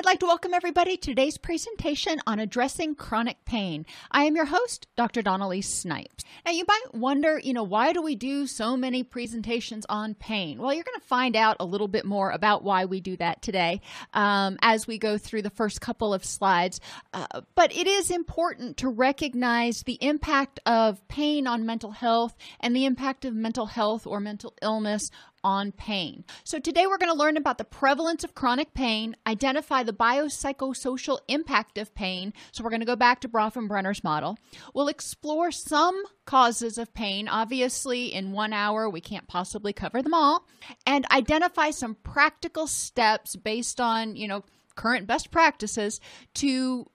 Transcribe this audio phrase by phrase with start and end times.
[0.00, 3.84] I'd like to welcome everybody to today's presentation on addressing chronic pain.
[4.10, 5.20] I am your host, Dr.
[5.20, 6.24] Dawn-Elise Snipes.
[6.46, 10.58] Now, you might wonder, you know, why do we do so many presentations on pain?
[10.58, 13.42] Well, you're going to find out a little bit more about why we do that
[13.42, 13.82] today
[14.14, 16.80] um, as we go through the first couple of slides.
[17.12, 22.74] Uh, but it is important to recognize the impact of pain on mental health and
[22.74, 25.10] the impact of mental health or mental illness
[25.42, 26.24] on pain.
[26.44, 31.18] So, today we're going to learn about the prevalence of chronic pain, identify the biopsychosocial
[31.28, 32.32] impact of pain.
[32.52, 34.38] So, we're going to go back to Bronfenbrenner's model.
[34.74, 37.28] We'll explore some causes of pain.
[37.28, 40.46] Obviously, in one hour, we can't possibly cover them all,
[40.86, 44.44] and identify some practical steps based on, you know,
[44.76, 46.00] current best practices
[46.34, 46.86] to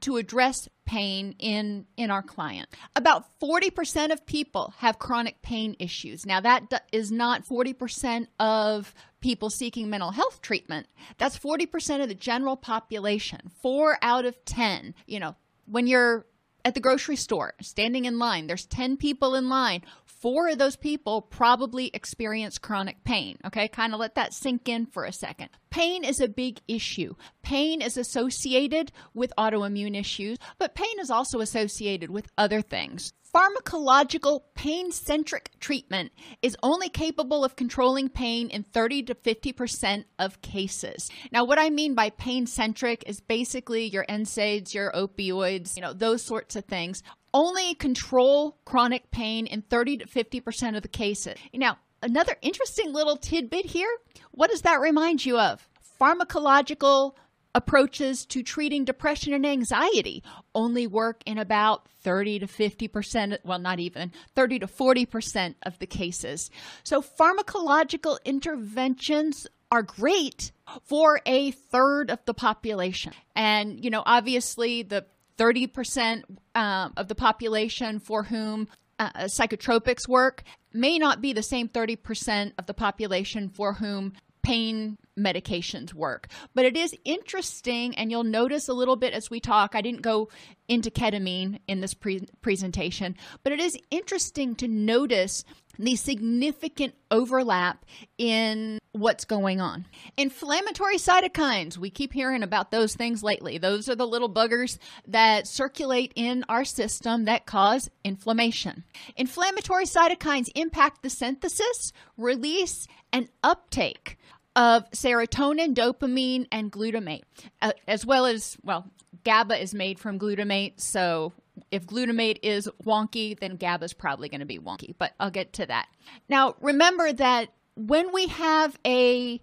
[0.00, 2.68] to address pain in in our client.
[2.94, 6.24] About 40% of people have chronic pain issues.
[6.24, 10.86] Now that is not 40% of people seeking mental health treatment.
[11.18, 13.50] That's 40% of the general population.
[13.60, 14.94] 4 out of 10.
[15.06, 15.36] You know,
[15.66, 16.26] when you're
[16.64, 19.82] at the grocery store, standing in line, there's 10 people in line
[20.20, 23.38] four of those people probably experience chronic pain.
[23.44, 25.50] Okay, kind of let that sink in for a second.
[25.70, 27.14] Pain is a big issue.
[27.42, 33.12] Pain is associated with autoimmune issues, but pain is also associated with other things.
[33.34, 40.40] Pharmacological pain centric treatment is only capable of controlling pain in 30 to 50% of
[40.40, 41.10] cases.
[41.30, 45.92] Now, what I mean by pain centric is basically your NSAIDs, your opioids, you know,
[45.92, 47.02] those sorts of things
[47.36, 51.34] only control chronic pain in 30 to 50% of the cases.
[51.52, 53.90] Now, another interesting little tidbit here
[54.30, 55.66] what does that remind you of?
[56.00, 57.14] Pharmacological
[57.54, 60.22] approaches to treating depression and anxiety
[60.54, 65.86] only work in about 30 to 50%, well, not even 30 to 40% of the
[65.86, 66.50] cases.
[66.84, 70.52] So, pharmacological interventions are great
[70.84, 73.12] for a third of the population.
[73.34, 75.06] And, you know, obviously the
[75.38, 76.22] 30%
[76.54, 80.42] um, of the population for whom uh, psychotropics work
[80.72, 84.12] may not be the same 30% of the population for whom
[84.46, 86.28] pain medications work.
[86.54, 89.74] But it is interesting, and you'll notice a little bit as we talk.
[89.74, 90.28] I didn't go
[90.68, 95.42] into ketamine in this pre- presentation, but it is interesting to notice
[95.78, 97.84] the significant overlap
[98.18, 99.86] in what's going on.
[100.16, 103.58] Inflammatory cytokines, we keep hearing about those things lately.
[103.58, 108.84] Those are the little buggers that circulate in our system that cause inflammation.
[109.16, 114.18] Inflammatory cytokines impact the synthesis, release, and uptake
[114.54, 117.24] of serotonin, dopamine, and glutamate,
[117.60, 118.90] uh, as well as, well,
[119.24, 120.80] GABA is made from glutamate.
[120.80, 121.32] So
[121.70, 125.52] if glutamate is wonky, then GABA is probably going to be wonky, but I'll get
[125.54, 125.88] to that.
[126.28, 129.40] Now, remember that when we have a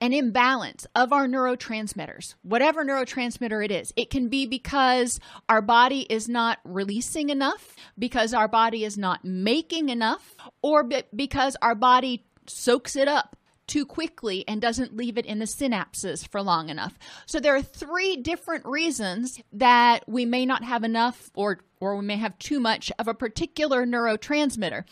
[0.00, 3.92] an imbalance of our neurotransmitters, whatever neurotransmitter it is.
[3.96, 5.18] It can be because
[5.48, 11.56] our body is not releasing enough, because our body is not making enough, or because
[11.62, 13.36] our body soaks it up
[13.66, 16.98] too quickly and doesn't leave it in the synapses for long enough.
[17.26, 22.04] So there are three different reasons that we may not have enough or or we
[22.04, 24.84] may have too much of a particular neurotransmitter.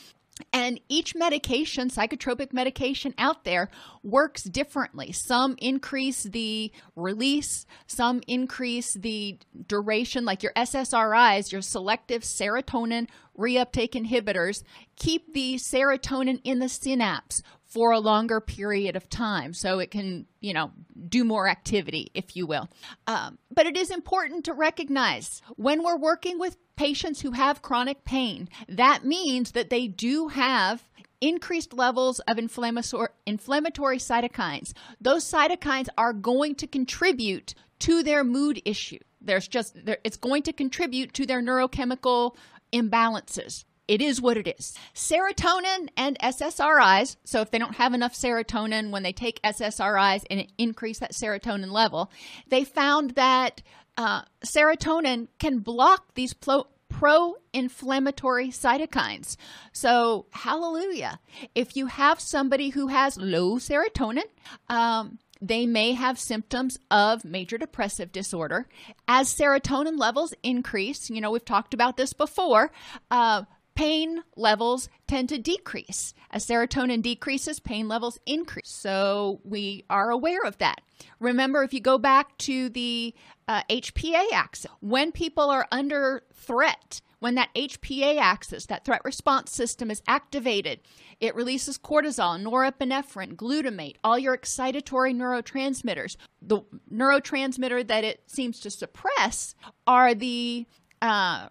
[0.52, 3.68] And each medication, psychotropic medication out there,
[4.02, 5.12] works differently.
[5.12, 9.38] Some increase the release, some increase the
[9.68, 13.08] duration, like your SSRIs, your selective serotonin
[13.38, 14.62] reuptake inhibitors,
[14.96, 20.26] keep the serotonin in the synapse for a longer period of time so it can,
[20.40, 20.72] you know,
[21.08, 22.68] do more activity, if you will.
[23.06, 28.04] Um, but it is important to recognize when we're working with patients who have chronic
[28.04, 30.82] pain, that means that they do have
[31.20, 34.72] increased levels of inflammatory, inflammatory cytokines.
[35.00, 38.98] Those cytokines are going to contribute to their mood issue.
[39.20, 42.34] There's just, it's going to contribute to their neurochemical
[42.72, 44.72] imbalances it is what it is.
[44.94, 50.46] Serotonin and SSRIs, so if they don't have enough serotonin when they take SSRIs and
[50.58, 52.08] increase that serotonin level,
[52.46, 53.62] they found that
[53.96, 59.36] uh, serotonin can block these pro inflammatory cytokines.
[59.72, 61.18] So, hallelujah.
[61.56, 64.22] If you have somebody who has low serotonin,
[64.68, 68.68] um, they may have symptoms of major depressive disorder.
[69.08, 72.70] As serotonin levels increase, you know, we've talked about this before,
[73.10, 73.44] uh,
[73.80, 76.12] pain levels tend to decrease.
[76.30, 78.68] As serotonin decreases, pain levels increase.
[78.68, 80.82] So we are aware of that.
[81.18, 83.14] Remember, if you go back to the
[83.48, 89.50] uh, HPA axis, when people are under threat, when that HPA axis, that threat response
[89.50, 90.80] system is activated,
[91.18, 96.16] it releases cortisol, norepinephrine, glutamate, all your excitatory neurotransmitters.
[96.42, 96.60] The
[96.92, 99.54] neurotransmitter that it seems to suppress
[99.86, 100.66] are the
[101.00, 101.48] uh,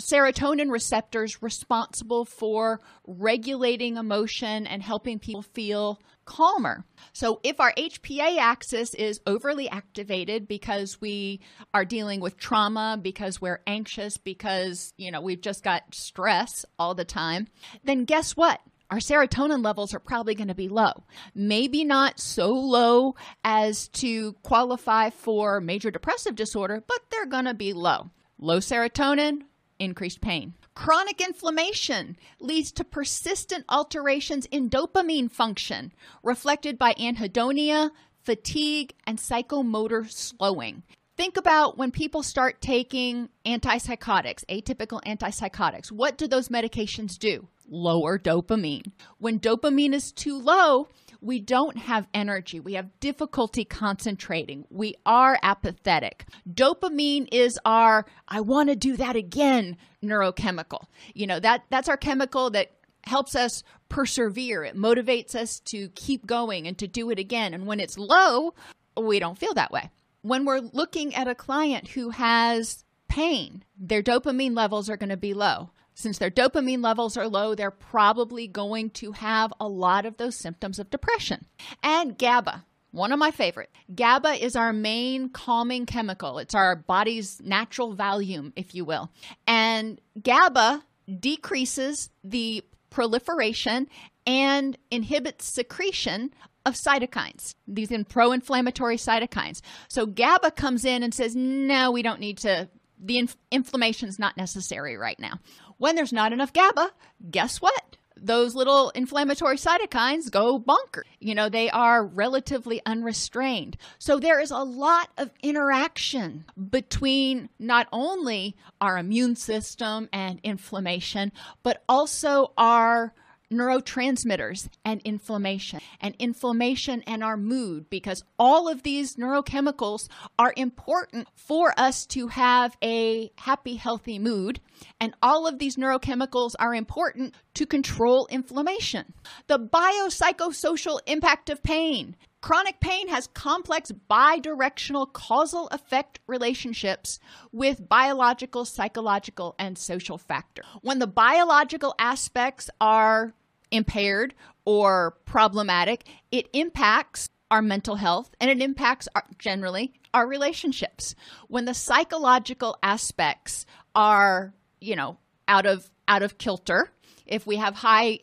[0.00, 6.84] serotonin receptors responsible for regulating emotion and helping people feel calmer.
[7.12, 11.40] So if our HPA axis is overly activated because we
[11.74, 16.94] are dealing with trauma, because we're anxious, because, you know, we've just got stress all
[16.94, 17.48] the time,
[17.84, 18.60] then guess what?
[18.90, 20.92] our serotonin levels are probably going to be low.
[21.34, 27.54] Maybe not so low as to qualify for major depressive disorder, but they're going to
[27.54, 28.10] be low.
[28.38, 29.44] Low serotonin,
[29.82, 30.54] increased pain.
[30.74, 35.92] Chronic inflammation leads to persistent alterations in dopamine function,
[36.22, 37.90] reflected by anhedonia,
[38.22, 40.82] fatigue, and psychomotor slowing.
[41.16, 45.92] Think about when people start taking antipsychotics, atypical antipsychotics.
[45.92, 47.48] What do those medications do?
[47.68, 48.92] Lower dopamine.
[49.18, 50.88] When dopamine is too low,
[51.22, 52.58] we don't have energy.
[52.60, 54.66] We have difficulty concentrating.
[54.70, 56.26] We are apathetic.
[56.52, 60.84] Dopamine is our I want to do that again neurochemical.
[61.14, 62.72] You know, that that's our chemical that
[63.04, 64.64] helps us persevere.
[64.64, 67.54] It motivates us to keep going and to do it again.
[67.54, 68.54] And when it's low,
[69.00, 69.90] we don't feel that way.
[70.22, 75.16] When we're looking at a client who has pain, their dopamine levels are going to
[75.16, 75.70] be low.
[75.94, 80.36] Since their dopamine levels are low, they're probably going to have a lot of those
[80.36, 81.46] symptoms of depression.
[81.82, 83.70] And GABA, one of my favorite.
[83.94, 86.38] GABA is our main calming chemical.
[86.38, 89.10] It's our body's natural volume, if you will.
[89.46, 90.84] And GABA
[91.18, 93.88] decreases the proliferation
[94.26, 96.32] and inhibits secretion
[96.64, 99.60] of cytokines, these pro inflammatory cytokines.
[99.88, 102.68] So GABA comes in and says, no, we don't need to,
[103.02, 105.40] the inf- inflammation is not necessary right now.
[105.82, 106.92] When there's not enough GABA,
[107.28, 107.96] guess what?
[108.16, 111.04] Those little inflammatory cytokines go bonker.
[111.18, 113.76] You know, they are relatively unrestrained.
[113.98, 121.32] So there is a lot of interaction between not only our immune system and inflammation,
[121.64, 123.12] but also our
[123.52, 130.08] neurotransmitters and inflammation, and inflammation and our mood, because all of these neurochemicals
[130.38, 134.60] are important for us to have a happy, healthy mood.
[135.00, 139.12] And all of these neurochemicals are important to control inflammation.
[139.46, 142.16] The biopsychosocial impact of pain.
[142.40, 147.20] Chronic pain has complex bidirectional causal effect relationships
[147.52, 150.66] with biological, psychological, and social factors.
[150.80, 153.34] When the biological aspects are
[153.72, 161.14] impaired or problematic, it impacts our mental health and it impacts our, generally our relationships.
[161.48, 166.90] When the psychological aspects are, you know, out of out of kilter,
[167.26, 168.20] if we have high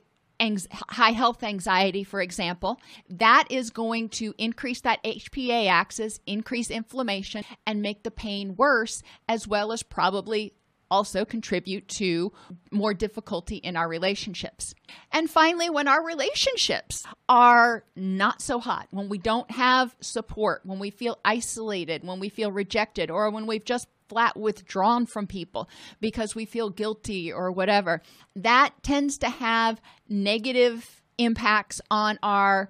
[0.72, 2.80] high health anxiety, for example,
[3.10, 9.04] that is going to increase that HPA axis, increase inflammation, and make the pain worse,
[9.28, 10.54] as well as probably
[10.92, 12.32] also contribute to
[12.72, 14.74] more difficulty in our relationships.
[15.12, 20.80] And finally, when our relationships are not so hot, when we don't have support, when
[20.80, 25.70] we feel isolated, when we feel rejected, or when we've just flat withdrawn from people
[26.02, 28.02] because we feel guilty or whatever,
[28.36, 32.70] that tends to have negative impacts on our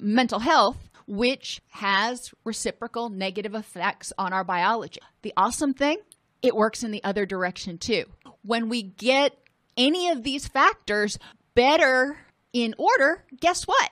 [0.00, 5.00] mental health which has reciprocal negative effects on our biology.
[5.22, 5.98] The awesome thing
[6.42, 8.04] it works in the other direction too.
[8.42, 9.36] When we get
[9.76, 11.18] any of these factors
[11.54, 12.18] better
[12.52, 13.90] in order, guess what?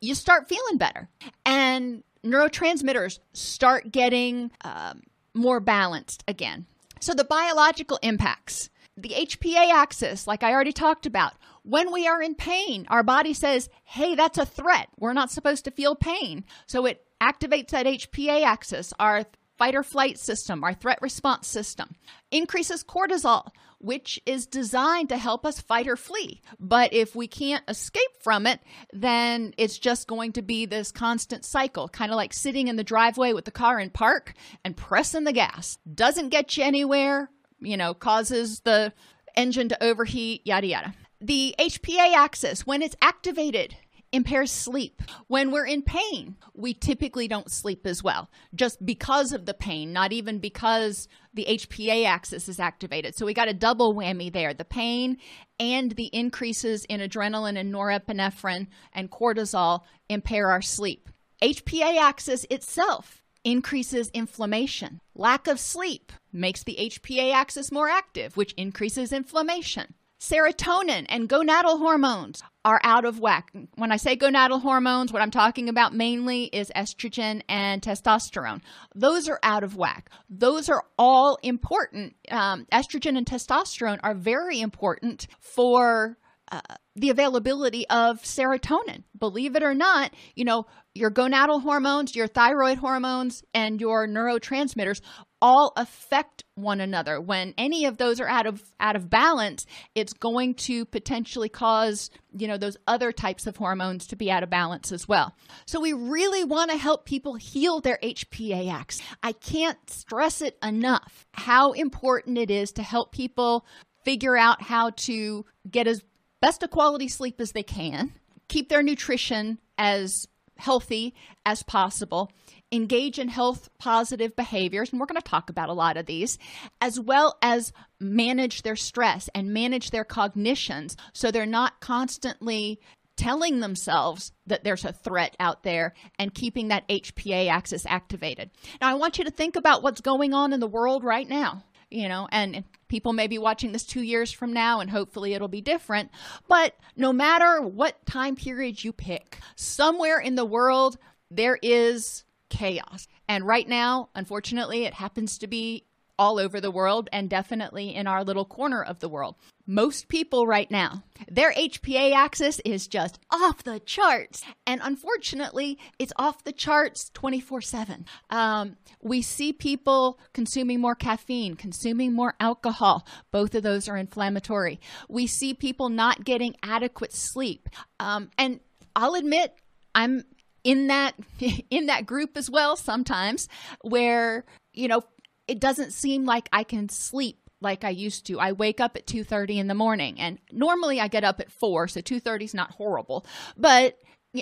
[0.00, 1.08] You start feeling better.
[1.44, 5.02] And neurotransmitters start getting um,
[5.34, 6.66] more balanced again.
[7.00, 8.70] So, the biological impacts
[9.02, 13.32] the HPA axis, like I already talked about, when we are in pain, our body
[13.32, 14.88] says, hey, that's a threat.
[14.98, 16.44] We're not supposed to feel pain.
[16.66, 19.24] So it activates that HPA axis, our
[19.58, 21.96] fight or flight system, our threat response system,
[22.30, 23.50] increases cortisol,
[23.80, 26.40] which is designed to help us fight or flee.
[26.58, 28.60] But if we can't escape from it,
[28.92, 32.84] then it's just going to be this constant cycle, kind of like sitting in the
[32.84, 34.34] driveway with the car in park
[34.64, 35.78] and pressing the gas.
[35.92, 38.92] Doesn't get you anywhere, you know, causes the
[39.36, 40.94] engine to overheat, yada, yada.
[41.20, 43.76] The HPA axis, when it's activated,
[44.12, 45.02] impairs sleep.
[45.26, 49.92] When we're in pain, we typically don't sleep as well, just because of the pain,
[49.92, 53.16] not even because the HPA axis is activated.
[53.16, 55.18] So we got a double whammy there the pain
[55.60, 61.08] and the increases in adrenaline and norepinephrine and cortisol impair our sleep.
[61.42, 65.00] HPA axis itself increases inflammation.
[65.14, 69.94] Lack of sleep makes the HPA axis more active, which increases inflammation.
[70.20, 73.52] Serotonin and gonadal hormones are out of whack.
[73.76, 78.60] When I say gonadal hormones, what I'm talking about mainly is estrogen and testosterone.
[78.96, 80.10] Those are out of whack.
[80.28, 82.16] Those are all important.
[82.30, 86.18] Um, estrogen and testosterone are very important for
[86.50, 86.60] uh,
[86.96, 89.04] the availability of serotonin.
[89.18, 95.00] Believe it or not, you know, your gonadal hormones, your thyroid hormones, and your neurotransmitters
[95.40, 97.20] all affect one another.
[97.20, 102.10] When any of those are out of out of balance, it's going to potentially cause,
[102.32, 105.34] you know, those other types of hormones to be out of balance as well.
[105.66, 109.02] So we really want to help people heal their HPA axis.
[109.22, 113.64] I can't stress it enough how important it is to help people
[114.04, 116.02] figure out how to get as
[116.40, 118.12] best a quality sleep as they can,
[118.48, 120.26] keep their nutrition as
[120.56, 121.14] healthy
[121.46, 122.30] as possible,
[122.70, 126.38] engage in health positive behaviors, and we're going to talk about a lot of these,
[126.80, 132.80] as well as manage their stress and manage their cognitions so they're not constantly
[133.16, 138.50] telling themselves that there's a threat out there and keeping that HPA axis activated.
[138.80, 141.64] Now, I want you to think about what's going on in the world right now
[141.90, 145.48] you know, and people may be watching this two years from now and hopefully it'll
[145.48, 146.10] be different.
[146.46, 150.98] But no matter what time period you pick, somewhere in the world
[151.30, 153.08] there is chaos.
[153.28, 155.84] And right now, unfortunately, it happens to be
[156.18, 159.36] all over the world and definitely in our little corner of the world.
[159.66, 164.42] Most people right now, their HPA axis is just off the charts.
[164.66, 168.06] And unfortunately, it's off the charts 24 7.
[168.30, 173.06] Um, we see people consuming more caffeine, consuming more alcohol.
[173.30, 174.80] Both of those are inflammatory.
[175.08, 177.68] We see people not getting adequate sleep.
[178.00, 178.60] Um, and
[178.96, 179.54] I'll admit,
[179.94, 180.24] I'm
[180.64, 181.14] in that
[181.70, 183.48] in that group as well sometimes
[183.82, 185.02] where you know
[185.46, 188.38] it doesn't seem like I can sleep like I used to.
[188.38, 191.88] I wake up at 2:30 in the morning and normally I get up at 4,
[191.88, 193.26] so 2:30 is not horrible.
[193.56, 193.98] But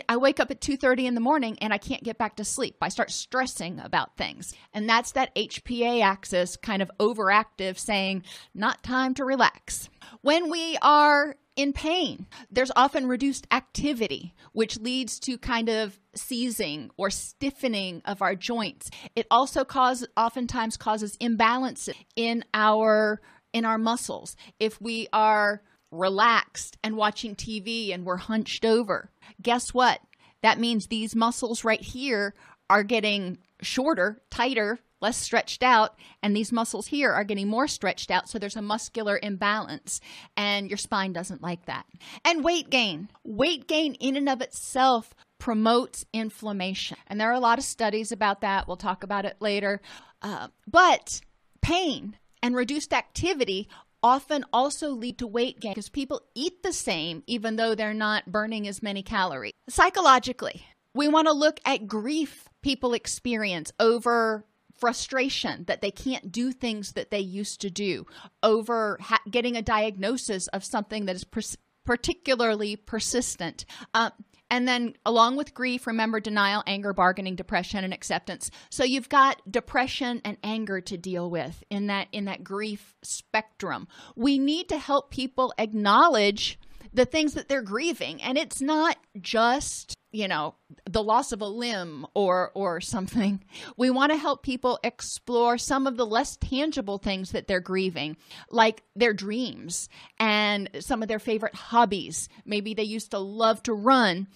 [0.09, 2.76] I wake up at 2:30 in the morning and I can't get back to sleep.
[2.83, 4.52] I start stressing about things.
[4.73, 9.88] And that's that HPA axis kind of overactive saying not time to relax.
[10.23, 16.90] When we are in pain, there's often reduced activity, which leads to kind of seizing
[16.97, 18.90] or stiffening of our joints.
[19.14, 23.21] It also causes oftentimes causes imbalances in our
[23.52, 24.37] in our muscles.
[24.59, 25.62] If we are
[25.97, 29.11] relaxed and watching TV and we're hunched over,
[29.43, 30.00] guess what?
[30.43, 32.35] That means these muscles right here
[32.69, 38.11] are getting shorter, tighter, less stretched out, and these muscles here are getting more stretched
[38.11, 38.29] out.
[38.29, 40.00] So there's a muscular imbalance,
[40.37, 41.87] and your spine doesn't like that.
[42.25, 43.09] And weight gain.
[43.25, 46.97] Weight gain, in and of itself, promotes inflammation.
[47.07, 48.67] And there are a lot of studies about that.
[48.67, 49.81] We'll talk about it later.
[50.23, 51.21] Uh, but
[51.61, 53.69] pain and reduced activity
[54.06, 58.30] often also lead to weight gain because people eat the same even though they're not
[58.30, 59.52] burning as many calories.
[59.68, 64.46] Psychologically, we want to look at grief people experience over
[64.78, 68.06] frustration that they can't do things that they used to do,
[68.44, 73.64] over ha- getting a diagnosis of something that is pers- particularly persistent.
[73.92, 74.10] Uh,
[74.50, 78.50] and then, along with grief, remember denial, anger, bargaining, depression, and acceptance.
[78.71, 83.88] So you've got depression and anger to deal with in that in that grief spectrum.
[84.15, 86.59] We need to help people acknowledge
[86.93, 88.23] the things that they're grieving.
[88.23, 90.55] And it's not just you know
[90.88, 93.43] the loss of a limb or or something.
[93.76, 98.16] We want to help people explore some of the less tangible things that they're grieving
[98.50, 99.88] like their dreams
[100.19, 102.28] and some of their favorite hobbies.
[102.45, 104.28] Maybe they used to love to run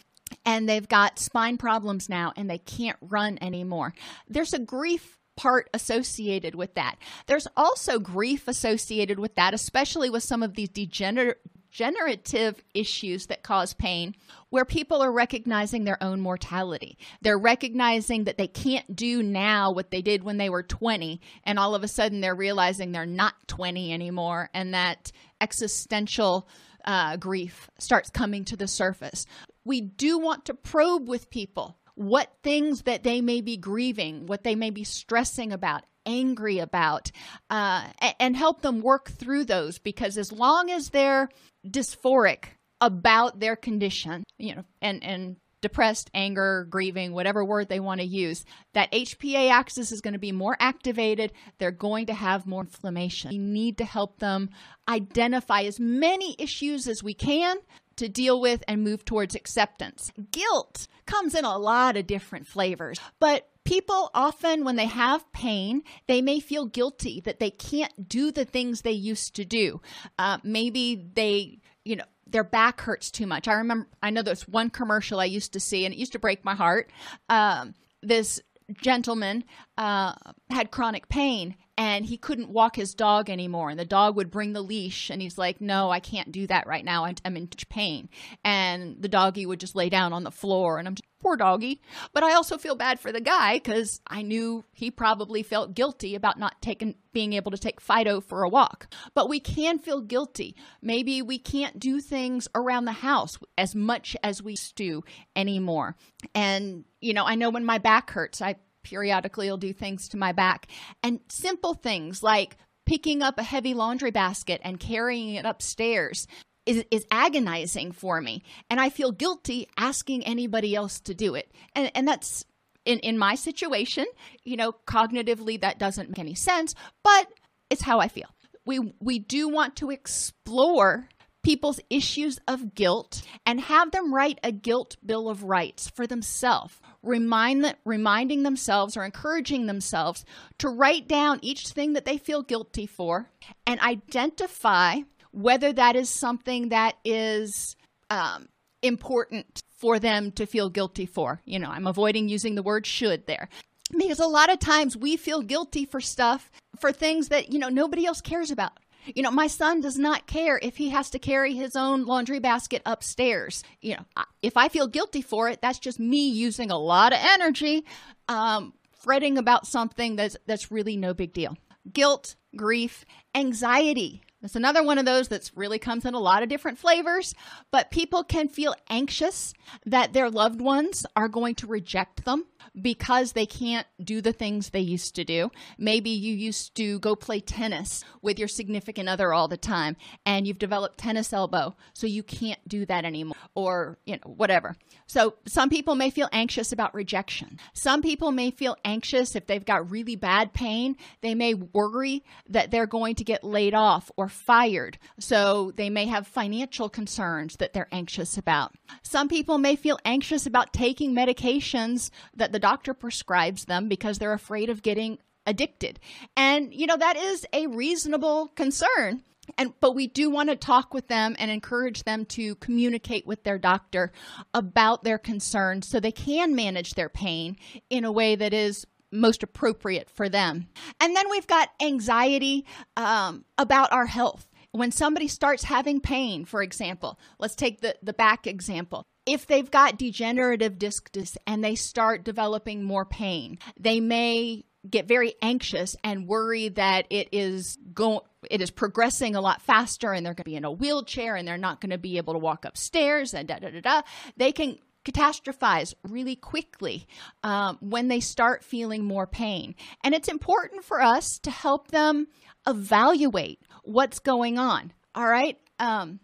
[0.44, 3.94] and they've got spine problems now and they can't run anymore.
[4.28, 6.96] There's a grief part associated with that.
[7.26, 11.36] There's also grief associated with that, especially with some of these degener-
[11.70, 14.14] degenerative issues that cause pain
[14.50, 16.98] where people are recognizing their own mortality.
[17.22, 21.58] They're recognizing that they can't do now what they did when they were 20, and
[21.58, 26.48] all of a sudden they're realizing they're not 20 anymore, and that existential
[26.84, 29.24] uh, grief starts coming to the surface.
[29.64, 34.42] We do want to probe with people what things that they may be grieving, what
[34.42, 37.10] they may be stressing about, angry about,
[37.50, 37.86] uh,
[38.18, 41.28] and help them work through those because as long as they're
[41.68, 42.44] dysphoric
[42.80, 48.06] about their condition, you know, and, and depressed, anger, grieving, whatever word they want to
[48.06, 51.32] use, that HPA axis is going to be more activated.
[51.58, 53.30] They're going to have more inflammation.
[53.30, 54.48] We need to help them
[54.88, 57.58] identify as many issues as we can
[58.00, 60.12] to deal with and move towards acceptance.
[60.32, 65.82] Guilt comes in a lot of different flavors, but people often, when they have pain,
[66.08, 69.80] they may feel guilty that they can't do the things they used to do.
[70.18, 73.48] Uh, maybe they, you know, their back hurts too much.
[73.48, 76.18] I remember, I know there's one commercial I used to see, and it used to
[76.18, 76.90] break my heart.
[77.28, 79.44] Um, this gentleman
[79.76, 80.14] uh,
[80.50, 83.70] had chronic pain and he couldn't walk his dog anymore.
[83.70, 86.66] And the dog would bring the leash, and he's like, No, I can't do that
[86.66, 87.06] right now.
[87.24, 88.10] I'm in pain.
[88.44, 91.80] And the doggy would just lay down on the floor, and I'm poor doggy.
[92.12, 96.14] But I also feel bad for the guy because I knew he probably felt guilty
[96.14, 98.92] about not taking, being able to take Fido for a walk.
[99.14, 100.56] But we can feel guilty.
[100.82, 105.02] Maybe we can't do things around the house as much as we do
[105.36, 105.96] anymore.
[106.34, 110.16] And, you know, I know when my back hurts, I periodically will do things to
[110.16, 110.66] my back.
[111.02, 116.26] And simple things like picking up a heavy laundry basket and carrying it upstairs
[116.70, 118.42] is, is agonizing for me.
[118.70, 121.50] And I feel guilty asking anybody else to do it.
[121.74, 122.44] And, and that's
[122.84, 124.06] in, in my situation,
[124.44, 127.26] you know, cognitively that doesn't make any sense, but
[127.70, 128.28] it's how I feel.
[128.64, 131.08] We, we do want to explore
[131.42, 136.80] people's issues of guilt and have them write a guilt bill of rights for themselves
[137.02, 140.22] remind that reminding themselves or encouraging themselves
[140.58, 143.30] to write down each thing that they feel guilty for
[143.66, 144.96] and identify
[145.32, 147.76] whether that is something that is
[148.10, 148.48] um,
[148.82, 151.40] important for them to feel guilty for.
[151.44, 153.48] You know, I'm avoiding using the word should there.
[153.96, 157.68] Because a lot of times we feel guilty for stuff, for things that, you know,
[157.68, 158.72] nobody else cares about.
[159.06, 162.38] You know, my son does not care if he has to carry his own laundry
[162.38, 163.64] basket upstairs.
[163.80, 167.18] You know, if I feel guilty for it, that's just me using a lot of
[167.22, 167.84] energy,
[168.28, 171.56] um, fretting about something that's that's really no big deal.
[171.90, 174.22] Guilt, grief, anxiety.
[174.40, 177.34] That's another one of those that's really comes in a lot of different flavors,
[177.70, 179.52] but people can feel anxious
[179.84, 182.46] that their loved ones are going to reject them
[182.80, 185.50] because they can't do the things they used to do.
[185.78, 189.96] Maybe you used to go play tennis with your significant other all the time
[190.26, 194.76] and you've developed tennis elbow, so you can't do that anymore or, you know, whatever.
[195.06, 197.58] So some people may feel anxious about rejection.
[197.72, 200.96] Some people may feel anxious if they've got really bad pain.
[201.20, 204.98] They may worry that they're going to get laid off or fired.
[205.18, 208.74] So they may have financial concerns that they're anxious about.
[209.02, 214.32] Some people may feel anxious about taking medications that the doctor prescribes them because they're
[214.32, 216.00] afraid of getting addicted.
[216.36, 219.22] And, you know, that is a reasonable concern.
[219.58, 223.42] And but we do want to talk with them and encourage them to communicate with
[223.42, 224.12] their doctor
[224.54, 227.56] about their concerns so they can manage their pain
[227.88, 230.68] in a way that is most appropriate for them.
[231.00, 232.64] And then we've got anxiety
[232.96, 234.46] um, about our health.
[234.72, 239.04] When somebody starts having pain, for example, let's take the, the back example.
[239.32, 241.10] If they've got degenerative disc
[241.46, 247.28] and they start developing more pain, they may get very anxious and worry that it
[247.32, 250.72] is going it is progressing a lot faster and they're going to be in a
[250.72, 253.80] wheelchair and they're not going to be able to walk upstairs and da da da
[253.80, 254.02] da.
[254.38, 257.06] They can catastrophize really quickly
[257.42, 259.74] um, when they start feeling more pain.
[260.02, 262.26] And it's important for us to help them
[262.66, 265.58] evaluate what's going on all right?
[265.78, 266.20] Um,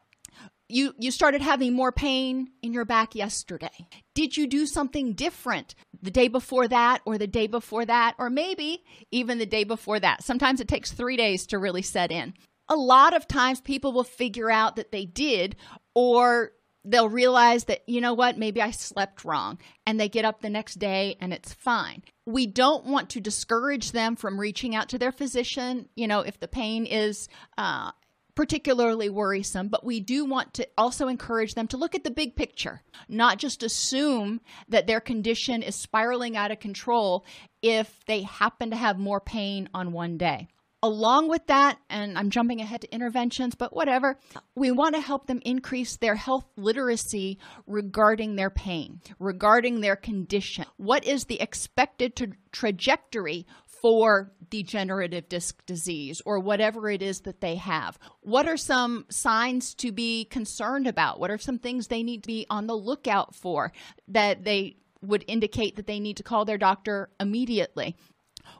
[0.69, 5.75] you you started having more pain in your back yesterday did you do something different
[6.03, 10.01] the day before that or the day before that or maybe even the day before
[10.01, 12.35] that sometimes it takes 3 days to really set in
[12.69, 15.57] a lot of times people will figure out that they did
[15.95, 16.53] or
[16.87, 19.59] they'll realize that, you know what, maybe I slept wrong.
[19.87, 22.03] And they get up the next day and it's fine.
[22.25, 26.39] We don't want to discourage them from reaching out to their physician, you know, if
[26.39, 27.91] the pain is, uh,
[28.37, 32.37] particularly worrisome, but we do want to also encourage them to look at the big
[32.37, 37.25] picture, not just assume that their condition is spiraling out of control
[37.63, 40.47] if they happen to have more pain on one day.
[40.83, 44.19] Along with that, and I'm jumping ahead to interventions, but whatever,
[44.55, 50.67] we want to help them increase their health literacy regarding their pain, regarding their condition.
[50.77, 53.47] What is the expected tra- trajectory
[53.87, 57.97] for degenerative disc disease or whatever it is that they have?
[58.21, 61.21] What are some signs to be concerned about?
[61.21, 63.71] What are some things they need to be on the lookout for
[64.09, 67.95] that they would indicate that they need to call their doctor immediately?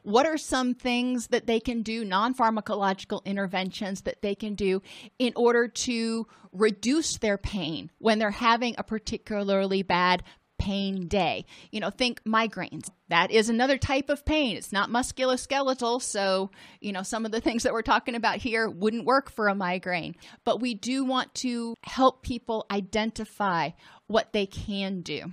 [0.03, 4.81] What are some things that they can do, non pharmacological interventions that they can do
[5.19, 10.23] in order to reduce their pain when they're having a particularly bad
[10.57, 11.45] pain day.
[11.71, 12.89] You know, think migraines.
[13.09, 14.57] That is another type of pain.
[14.57, 18.69] It's not musculoskeletal, so, you know, some of the things that we're talking about here
[18.69, 20.15] wouldn't work for a migraine.
[20.43, 23.71] But we do want to help people identify
[24.07, 25.31] what they can do.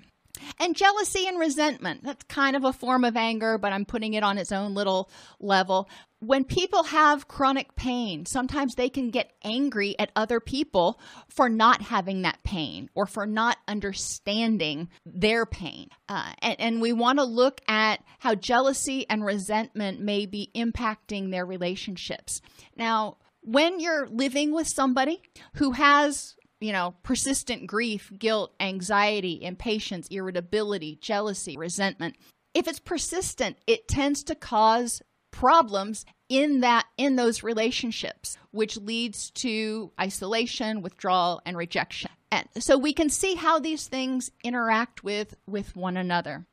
[0.59, 4.23] And jealousy and resentment, that's kind of a form of anger, but I'm putting it
[4.23, 5.89] on its own little level.
[6.21, 11.83] When people have chronic pain, sometimes they can get angry at other people for not
[11.83, 15.89] having that pain or for not understanding their pain.
[16.09, 21.31] Uh, and, and we want to look at how jealousy and resentment may be impacting
[21.31, 22.41] their relationships.
[22.77, 25.21] Now, when you're living with somebody
[25.57, 32.17] who has you know, persistent grief, guilt, anxiety, impatience, irritability, jealousy, resentment.
[32.55, 39.31] If it's persistent, it tends to cause problems in that in those relationships which leads
[39.33, 45.35] to isolation withdrawal and rejection and so we can see how these things interact with
[45.49, 46.47] with one another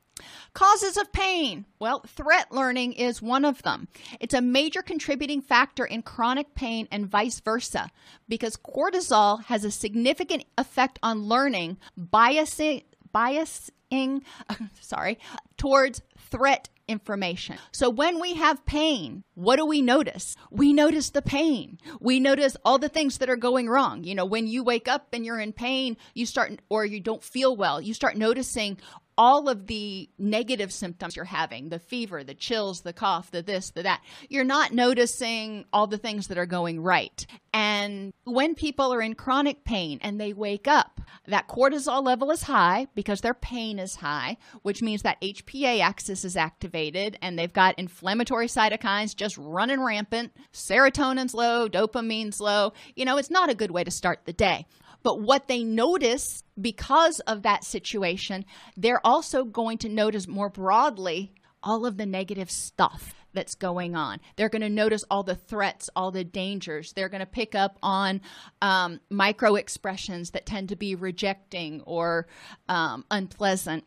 [0.54, 1.66] Causes of pain.
[1.80, 3.88] Well, threat learning is one of them.
[4.20, 7.90] It's a major contributing factor in chronic pain and vice versa
[8.28, 14.22] because cortisol has a significant effect on learning, biasing, biasing,
[14.82, 15.20] sorry,
[15.58, 17.58] towards threat information.
[17.72, 20.36] So when we have pain, what do we notice?
[20.52, 21.80] We notice the pain.
[22.00, 24.04] We notice all the things that are going wrong.
[24.04, 27.24] You know, when you wake up and you're in pain, you start or you don't
[27.24, 28.78] feel well, you start noticing
[29.22, 33.70] all of the negative symptoms you're having the fever, the chills, the cough, the this,
[33.70, 34.02] the that.
[34.30, 37.24] You're not noticing all the things that are going right.
[37.54, 42.42] And when people are in chronic pain and they wake up, that cortisol level is
[42.42, 47.54] high because their pain is high, which means that HPA axis is activated and they've
[47.54, 50.32] got inflammatory cytokines just running rampant.
[50.52, 52.74] Serotonin's low, dopamine's low.
[52.96, 54.66] You know, it's not a good way to start the day.
[55.04, 58.46] But what they notice because of that situation,
[58.78, 61.34] they're also going to notice more broadly
[61.64, 64.20] all of the negative stuff that's going on.
[64.36, 66.94] They're going to notice all the threats, all the dangers.
[66.94, 68.22] They're going to pick up on
[68.62, 72.28] um, micro expressions that tend to be rejecting or
[72.68, 73.86] um, unpleasant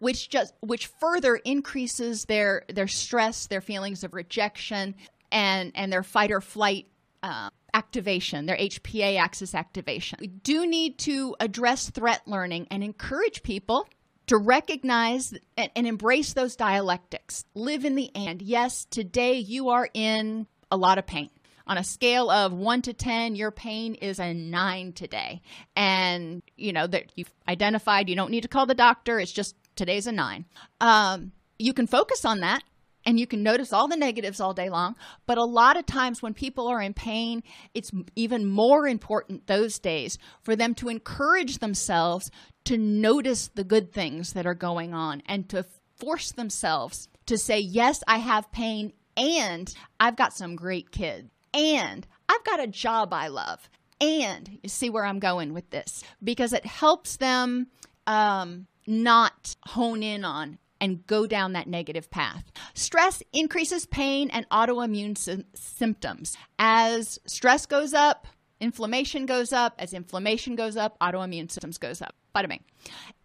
[0.00, 4.94] which just which further increases their their stress, their feelings of rejection,
[5.32, 6.86] and and their fight or flight
[7.22, 10.18] uh, activation, their HPA axis activation.
[10.20, 13.88] We do need to address threat learning and encourage people
[14.26, 17.44] to recognize and, and, embrace those dialectics.
[17.54, 18.42] Live in the and.
[18.42, 21.30] Yes, today you are in a lot of pain.
[21.66, 25.42] On a scale of 1 to 10, your pain is a 9 today.
[25.76, 29.18] And, you know, that you've identified you don't need to call the doctor.
[29.18, 30.44] It's just today's a 9.
[30.80, 32.62] Um, you can focus on that
[33.08, 34.94] and you can notice all the negatives all day long.
[35.24, 37.42] But a lot of times when people are in pain,
[37.72, 42.30] it's even more important those days for them to encourage themselves
[42.64, 45.64] to notice the good things that are going on and to
[45.96, 52.06] force themselves to say, Yes, I have pain, and I've got some great kids, and
[52.28, 53.70] I've got a job I love.
[54.02, 57.68] And you see where I'm going with this because it helps them
[58.06, 62.50] um, not hone in on and go down that negative path.
[62.74, 66.36] Stress increases pain and autoimmune sy- symptoms.
[66.58, 68.26] As stress goes up,
[68.60, 69.74] inflammation goes up.
[69.78, 72.14] As inflammation goes up, autoimmune symptoms goes up.
[72.46, 72.62] Bing.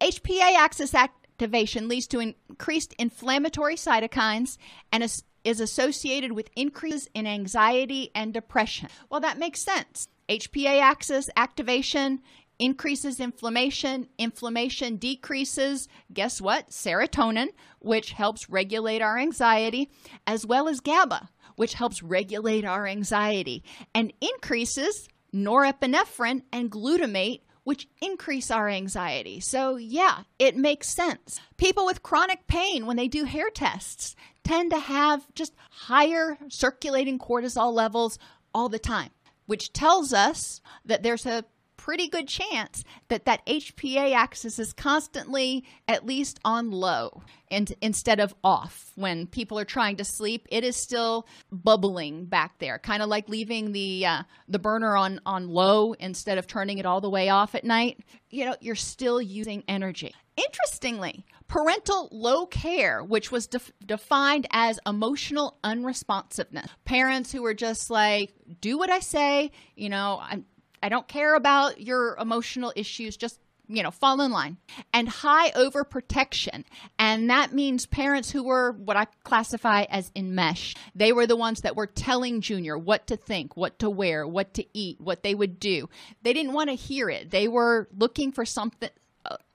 [0.01, 4.57] HPA axis activation leads to increased inflammatory cytokines
[4.91, 8.89] and is associated with increases in anxiety and depression.
[9.09, 10.07] Well, that makes sense.
[10.29, 12.21] HPA axis activation
[12.63, 14.07] increases inflammation.
[14.17, 16.69] Inflammation decreases, guess what?
[16.69, 17.49] Serotonin,
[17.79, 19.89] which helps regulate our anxiety,
[20.25, 27.89] as well as GABA, which helps regulate our anxiety, and increases norepinephrine and glutamate, which
[28.01, 29.41] increase our anxiety.
[29.41, 31.41] So, yeah, it makes sense.
[31.57, 37.19] People with chronic pain, when they do hair tests, tend to have just higher circulating
[37.19, 38.17] cortisol levels
[38.53, 39.09] all the time,
[39.47, 41.43] which tells us that there's a
[41.83, 48.21] pretty good chance that that HPA axis is constantly at least on low and instead
[48.21, 48.93] of off.
[48.95, 53.27] When people are trying to sleep it is still bubbling back there kind of like
[53.27, 57.27] leaving the uh, the burner on on low instead of turning it all the way
[57.27, 57.99] off at night.
[58.29, 60.15] You know you're still using energy.
[60.37, 66.69] Interestingly parental low care which was def- defined as emotional unresponsiveness.
[66.85, 70.45] Parents who were just like do what i say you know i'm
[70.83, 73.17] I don't care about your emotional issues.
[73.17, 74.57] Just you know, fall in line
[74.93, 76.65] and high overprotection.
[76.99, 80.77] And that means parents who were what I classify as enmeshed.
[80.93, 84.53] They were the ones that were telling Junior what to think, what to wear, what
[84.55, 85.87] to eat, what they would do.
[86.23, 87.31] They didn't want to hear it.
[87.31, 88.89] They were looking for something,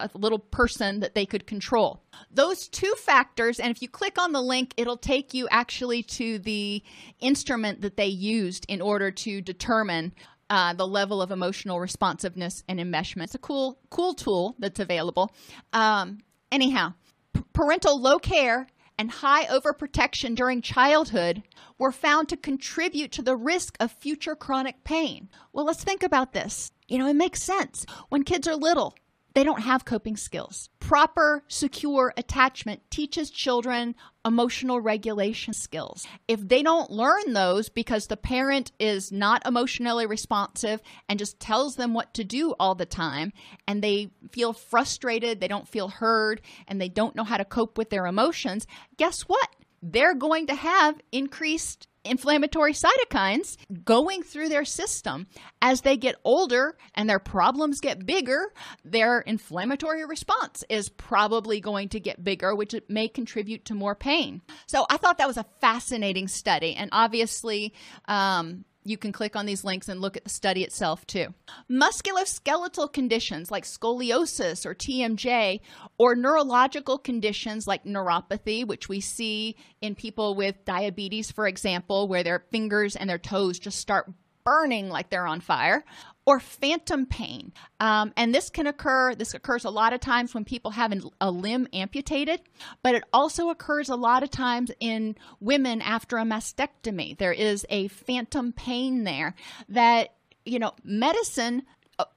[0.01, 2.03] a little person that they could control.
[2.31, 6.39] Those two factors, and if you click on the link, it'll take you actually to
[6.39, 6.83] the
[7.21, 10.15] instrument that they used in order to determine
[10.51, 13.25] uh, the level of emotional responsiveness and enmeshment.
[13.25, 15.33] It's a cool, cool tool that's available.
[15.73, 16.19] Um,
[16.51, 16.95] anyhow,
[17.35, 18.67] p- parental low care
[18.99, 21.43] and high overprotection during childhood
[21.79, 25.29] were found to contribute to the risk of future chronic pain.
[25.53, 26.73] Well, let's think about this.
[26.89, 27.87] You know, it makes sense.
[28.09, 28.97] When kids are little,
[29.35, 30.69] they don't have coping skills.
[30.81, 33.95] Proper, secure attachment teaches children
[34.29, 36.07] emotional regulation skills.
[36.29, 41.75] If they don't learn those because the parent is not emotionally responsive and just tells
[41.75, 43.33] them what to do all the time,
[43.67, 47.77] and they feel frustrated, they don't feel heard, and they don't know how to cope
[47.77, 49.49] with their emotions, guess what?
[49.83, 55.27] They're going to have increased inflammatory cytokines going through their system.
[55.61, 58.53] As they get older and their problems get bigger,
[58.85, 64.43] their inflammatory response is probably going to get bigger, which may contribute to more pain.
[64.67, 66.75] So I thought that was a fascinating study.
[66.75, 67.75] And obviously,
[68.07, 71.35] um, you can click on these links and look at the study itself too.
[71.71, 75.61] Musculoskeletal conditions like scoliosis or TMJ,
[75.99, 82.23] or neurological conditions like neuropathy, which we see in people with diabetes, for example, where
[82.23, 84.11] their fingers and their toes just start
[84.45, 85.85] burning like they're on fire,
[86.29, 87.55] or phantom pain.
[87.81, 91.31] Um, and this can occur, this occurs a lot of times when people have a
[91.31, 92.43] limb amputated,
[92.83, 97.17] but it also occurs a lot of times in women after a mastectomy.
[97.17, 99.35] There is a phantom pain there
[99.71, 101.63] that, you know, medicine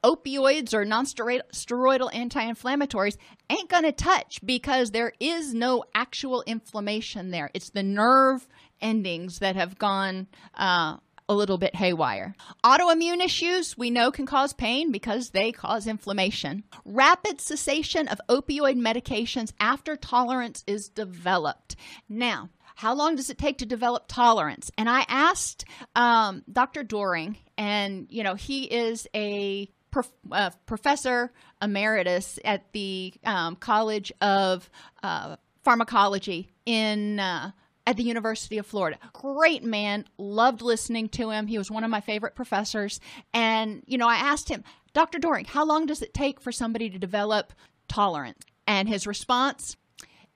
[0.03, 3.15] opioids or non-steroidal anti-inflammatories
[3.49, 7.49] ain't going to touch because there is no actual inflammation there.
[7.53, 8.45] It's the nerve
[8.81, 10.97] endings that have gone uh,
[11.31, 12.35] a little bit haywire.
[12.61, 16.65] Autoimmune issues we know can cause pain because they cause inflammation.
[16.83, 21.77] Rapid cessation of opioid medications after tolerance is developed.
[22.09, 24.71] Now, how long does it take to develop tolerance?
[24.77, 25.63] And I asked
[25.95, 26.83] um, Dr.
[26.83, 34.11] Doring, and you know, he is a prof- uh, professor emeritus at the um, College
[34.19, 34.69] of
[35.01, 37.51] uh, Pharmacology in uh,
[37.91, 38.97] at the University of Florida.
[39.11, 41.45] Great man, loved listening to him.
[41.45, 43.01] He was one of my favorite professors.
[43.33, 45.19] And, you know, I asked him, Dr.
[45.19, 47.51] Doring, how long does it take for somebody to develop
[47.89, 48.45] tolerance?
[48.65, 49.75] And his response,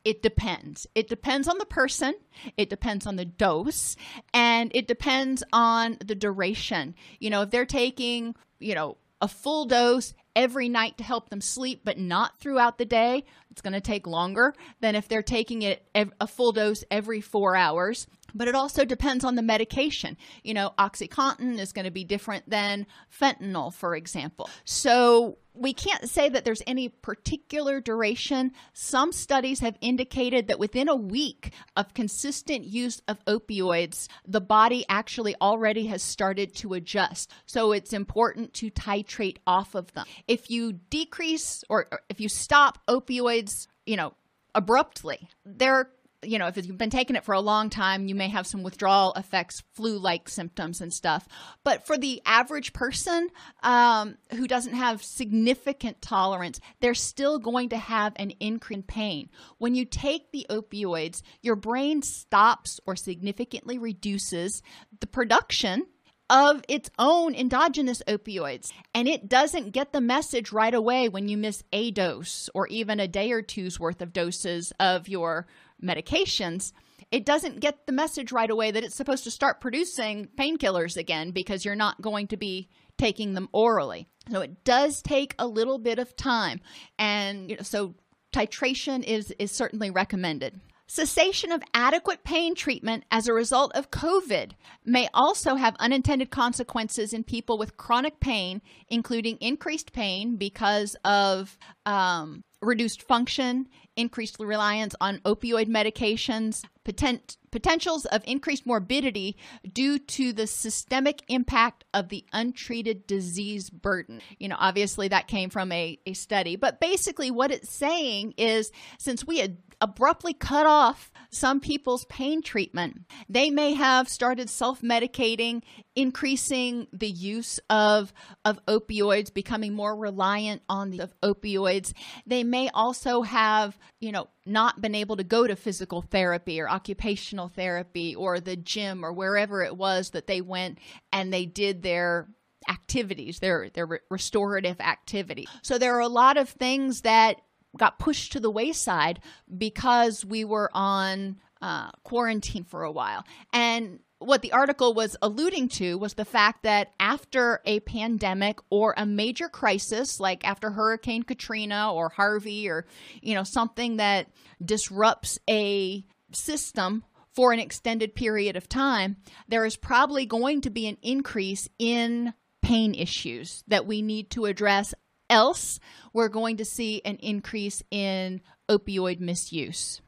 [0.04, 0.86] it depends.
[0.96, 2.14] It depends on the person,
[2.58, 3.96] it depends on the dose,
[4.34, 6.94] and it depends on the duration.
[7.20, 11.42] You know, if they're taking, you know, a full dose every night to help them
[11.42, 15.62] sleep, but not throughout the day, it's going to take longer than if they're taking
[15.62, 18.08] it a full dose every four hours.
[18.34, 20.18] But it also depends on the medication.
[20.44, 22.86] You know, Oxycontin is going to be different than
[23.18, 24.50] fentanyl, for example.
[24.66, 28.52] So we can't say that there's any particular duration.
[28.74, 34.86] Some studies have indicated that within a week of consistent use of opioids, the body
[34.90, 37.32] actually already has started to adjust.
[37.46, 40.06] So it's important to titrate off of them.
[40.28, 44.14] If you decrease or if you stop opioids, you know,
[44.54, 45.90] abruptly, there
[46.28, 48.62] you know, if you've been taking it for a long time, you may have some
[48.62, 51.28] withdrawal effects, flu like symptoms and stuff.
[51.64, 53.30] But for the average person
[53.64, 59.30] um, who doesn't have significant tolerance, they're still going to have an increase in pain.
[59.58, 64.62] When you take the opioids, your brain stops or significantly reduces
[65.00, 65.86] the production
[66.30, 68.72] of its own endogenous opioids.
[68.94, 73.00] And it doesn't get the message right away when you miss a dose or even
[73.00, 75.48] a day or two's worth of doses of your
[75.84, 76.72] medications,
[77.12, 81.32] it doesn't get the message right away that it's supposed to start producing painkillers again
[81.32, 84.08] because you're not going to be taking them orally.
[84.32, 86.62] So it does take a little bit of time.
[86.98, 87.96] And you know, so
[88.34, 90.60] titration is is certainly recommended.
[90.88, 94.52] Cessation of adequate pain treatment as a result of COVID
[94.86, 101.58] may also have unintended consequences in people with chronic pain, including increased pain because of
[101.88, 109.38] um, reduced function, increased reliance on opioid medications, potent, potentials of increased morbidity
[109.72, 114.22] due to the systemic impact of the untreated disease burden.
[114.40, 118.72] You know, obviously that came from a, a study, but basically what it's saying is
[118.98, 123.02] since we had abruptly cut off some people's pain treatment.
[123.28, 125.64] They may have started self medicating,
[125.96, 131.94] increasing the use of, of opioids, becoming more reliant on the opioids.
[132.26, 136.70] They may also have, you know, not been able to go to physical therapy or
[136.70, 140.80] occupational therapy or the gym or wherever it was that they went
[141.12, 142.28] and they did their
[142.70, 145.48] activities, their their restorative activity.
[145.62, 147.42] So there are a lot of things that
[147.78, 149.20] got pushed to the wayside
[149.56, 153.24] because we were on uh, quarantine for a while.
[153.54, 158.94] And what the article was alluding to was the fact that after a pandemic or
[158.98, 162.86] a major crisis, like after Hurricane Katrina or Harvey, or
[163.22, 164.28] you know something that
[164.64, 170.88] disrupts a system for an extended period of time, there is probably going to be
[170.88, 174.94] an increase in pain issues that we need to address
[175.30, 175.80] else,
[176.14, 180.02] we're going to see an increase in opioid misuse.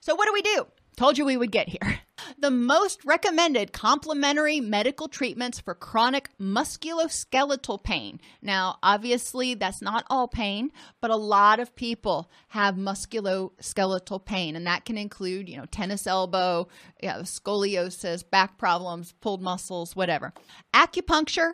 [0.00, 0.66] So, what do we do?
[0.96, 2.00] Told you we would get here.
[2.38, 8.20] The most recommended complementary medical treatments for chronic musculoskeletal pain.
[8.42, 14.66] Now, obviously, that's not all pain, but a lot of people have musculoskeletal pain, and
[14.66, 16.68] that can include, you know, tennis elbow,
[17.02, 20.32] yeah, scoliosis, back problems, pulled muscles, whatever.
[20.74, 21.52] Acupuncture,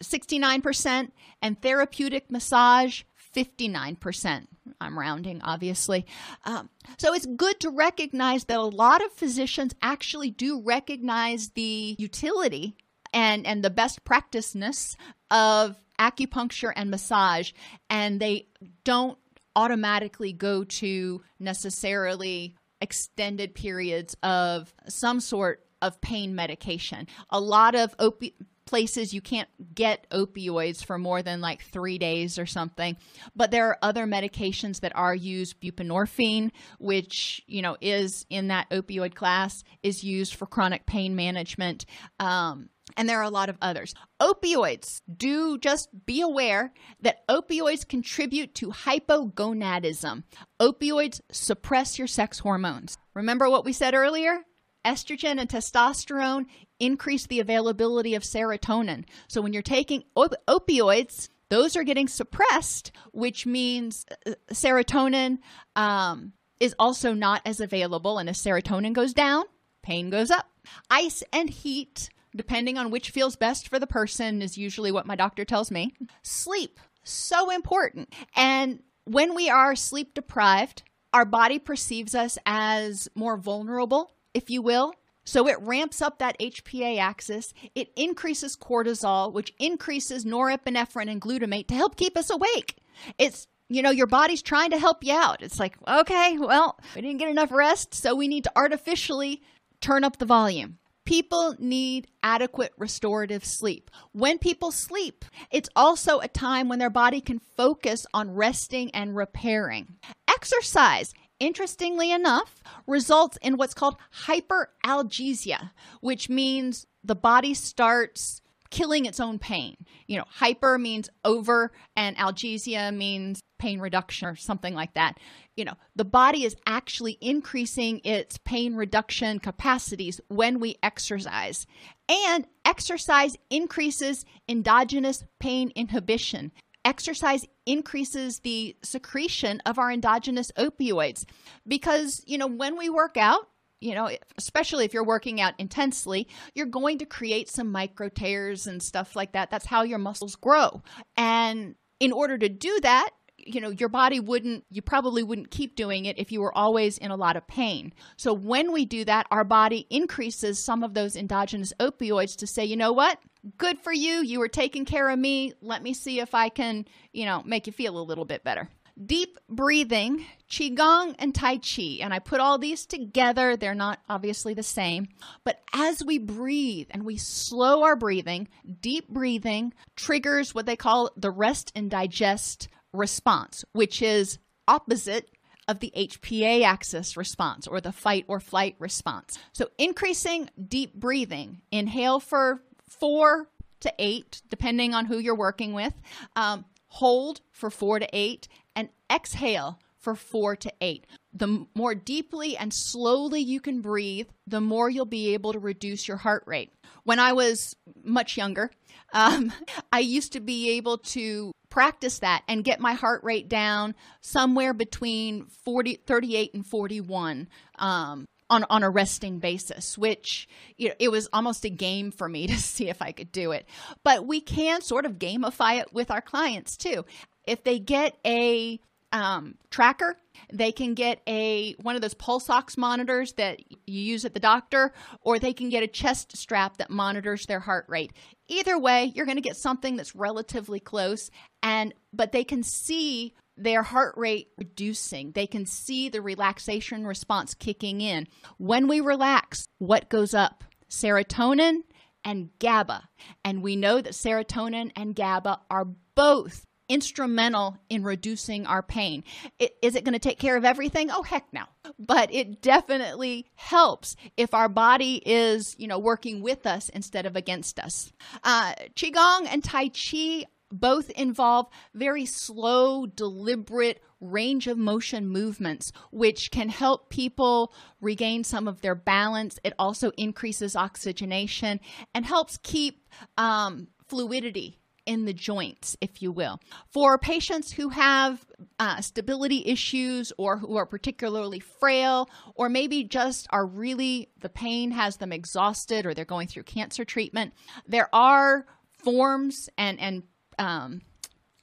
[0.00, 3.02] 69%, and therapeutic massage,
[3.34, 4.46] 59%.
[4.80, 6.06] I'm rounding, obviously.
[6.44, 11.96] Um, so it's good to recognize that a lot of physicians actually do recognize the
[11.98, 12.76] utility
[13.12, 14.96] and, and the best practiceness
[15.30, 17.52] of acupuncture and massage,
[17.90, 18.48] and they
[18.84, 19.18] don't
[19.54, 27.06] automatically go to necessarily extended periods of some sort of pain medication.
[27.30, 28.34] A lot of opi-
[28.72, 32.96] places you can't get opioids for more than like three days or something.
[33.36, 35.60] But there are other medications that are used.
[35.60, 41.84] Buprenorphine, which you know is in that opioid class, is used for chronic pain management.
[42.18, 43.92] Um, and there are a lot of others.
[44.22, 50.24] Opioids, do just be aware that opioids contribute to hypogonadism.
[50.58, 52.96] Opioids suppress your sex hormones.
[53.12, 54.46] Remember what we said earlier?
[54.84, 56.46] estrogen and testosterone
[56.82, 59.04] increase the availability of serotonin.
[59.28, 65.38] So when you're taking op- opioids, those are getting suppressed, which means uh, serotonin
[65.76, 68.18] um, is also not as available.
[68.18, 69.44] And as serotonin goes down,
[69.82, 70.48] pain goes up.
[70.90, 75.14] Ice and heat, depending on which feels best for the person, is usually what my
[75.14, 75.94] doctor tells me.
[76.22, 78.12] Sleep, so important.
[78.34, 84.62] And when we are sleep deprived, our body perceives us as more vulnerable if you
[84.62, 84.94] will.
[85.24, 87.54] So it ramps up that HPA axis.
[87.74, 92.76] It increases cortisol, which increases norepinephrine and glutamate to help keep us awake.
[93.18, 95.42] It's you know, your body's trying to help you out.
[95.42, 99.42] It's like, okay, well, we didn't get enough rest, so we need to artificially
[99.80, 100.78] turn up the volume.
[101.04, 103.90] People need adequate restorative sleep.
[104.12, 109.16] When people sleep, it's also a time when their body can focus on resting and
[109.16, 109.96] repairing.
[110.28, 119.18] Exercise interestingly enough, results in what's called hyperalgesia, which means the body starts killing its
[119.18, 119.76] own pain.
[120.06, 125.18] You know, hyper means over, and algesia means pain reduction or something like that.
[125.56, 131.66] You know, the body is actually increasing its pain reduction capacities when we exercise.
[132.08, 136.52] And exercise increases endogenous pain inhibition
[136.84, 141.24] exercise increases the secretion of our endogenous opioids
[141.66, 143.48] because, you know, when we work out,
[143.80, 148.66] you know, especially if you're working out intensely, you're going to create some micro tears
[148.66, 149.50] and stuff like that.
[149.50, 150.82] That's how your muscles grow.
[151.16, 153.10] And in order to do that,
[153.46, 156.98] you know, your body wouldn't, you probably wouldn't keep doing it if you were always
[156.98, 157.92] in a lot of pain.
[158.16, 162.64] So when we do that, our body increases some of those endogenous opioids to say,
[162.64, 163.18] you know what?
[163.58, 164.22] good for you.
[164.22, 165.52] You were taking care of me.
[165.60, 168.68] Let me see if I can, you know, make you feel a little bit better.
[169.06, 171.98] deep breathing, Qigong, and Tai Chi.
[172.00, 173.56] And I put all these together.
[173.56, 175.08] They're not obviously the same.
[175.44, 178.48] But as we breathe and we slow our breathing,
[178.80, 184.38] deep breathing triggers what they call the rest and digest response, which is
[184.68, 185.30] opposite
[185.68, 189.38] of the HPA axis response or the fight or flight response.
[189.52, 193.48] So increasing deep breathing, inhale for four
[193.80, 195.94] to eight, depending on who you're working with.
[196.36, 201.06] Um, hold for four to eight, and exhale for four to eight.
[201.32, 206.08] The more deeply and slowly you can breathe, the more you'll be able to reduce
[206.08, 206.72] your heart rate.
[207.04, 208.70] When I was much younger,
[209.12, 209.52] um,
[209.92, 214.74] I used to be able to practice that and get my heart rate down somewhere
[214.74, 217.48] between 40, 38 and 41
[217.78, 222.28] um, on, on a resting basis, which you know, it was almost a game for
[222.28, 223.66] me to see if I could do it.
[224.04, 227.06] But we can sort of gamify it with our clients too.
[227.46, 228.78] If they get a
[229.12, 230.16] um, tracker,
[230.52, 234.40] they can get a one of those pulse ox monitors that you use at the
[234.40, 238.12] doctor, or they can get a chest strap that monitors their heart rate.
[238.48, 241.30] Either way, you're going to get something that's relatively close,
[241.62, 245.32] and but they can see their heart rate reducing.
[245.32, 248.26] They can see the relaxation response kicking in.
[248.58, 250.64] When we relax, what goes up?
[250.88, 251.80] Serotonin
[252.24, 253.08] and GABA.
[253.44, 259.24] And we know that serotonin and GABA are both instrumental in reducing our pain.
[259.58, 261.10] It, is it going to take care of everything?
[261.10, 261.64] Oh, heck no.
[261.98, 267.34] But it definitely helps if our body is, you know, working with us instead of
[267.34, 268.12] against us.
[268.44, 276.50] Uh, Qigong and Tai Chi both involve very slow, deliberate range of motion movements, which
[276.50, 279.58] can help people regain some of their balance.
[279.64, 281.80] It also increases oxygenation
[282.14, 286.60] and helps keep um, fluidity in the joints, if you will.
[286.90, 288.44] For patients who have
[288.78, 294.90] uh, stability issues or who are particularly frail, or maybe just are really, the pain
[294.92, 297.52] has them exhausted or they're going through cancer treatment,
[297.86, 298.66] there are
[299.02, 300.22] forms and, and
[300.58, 301.02] um,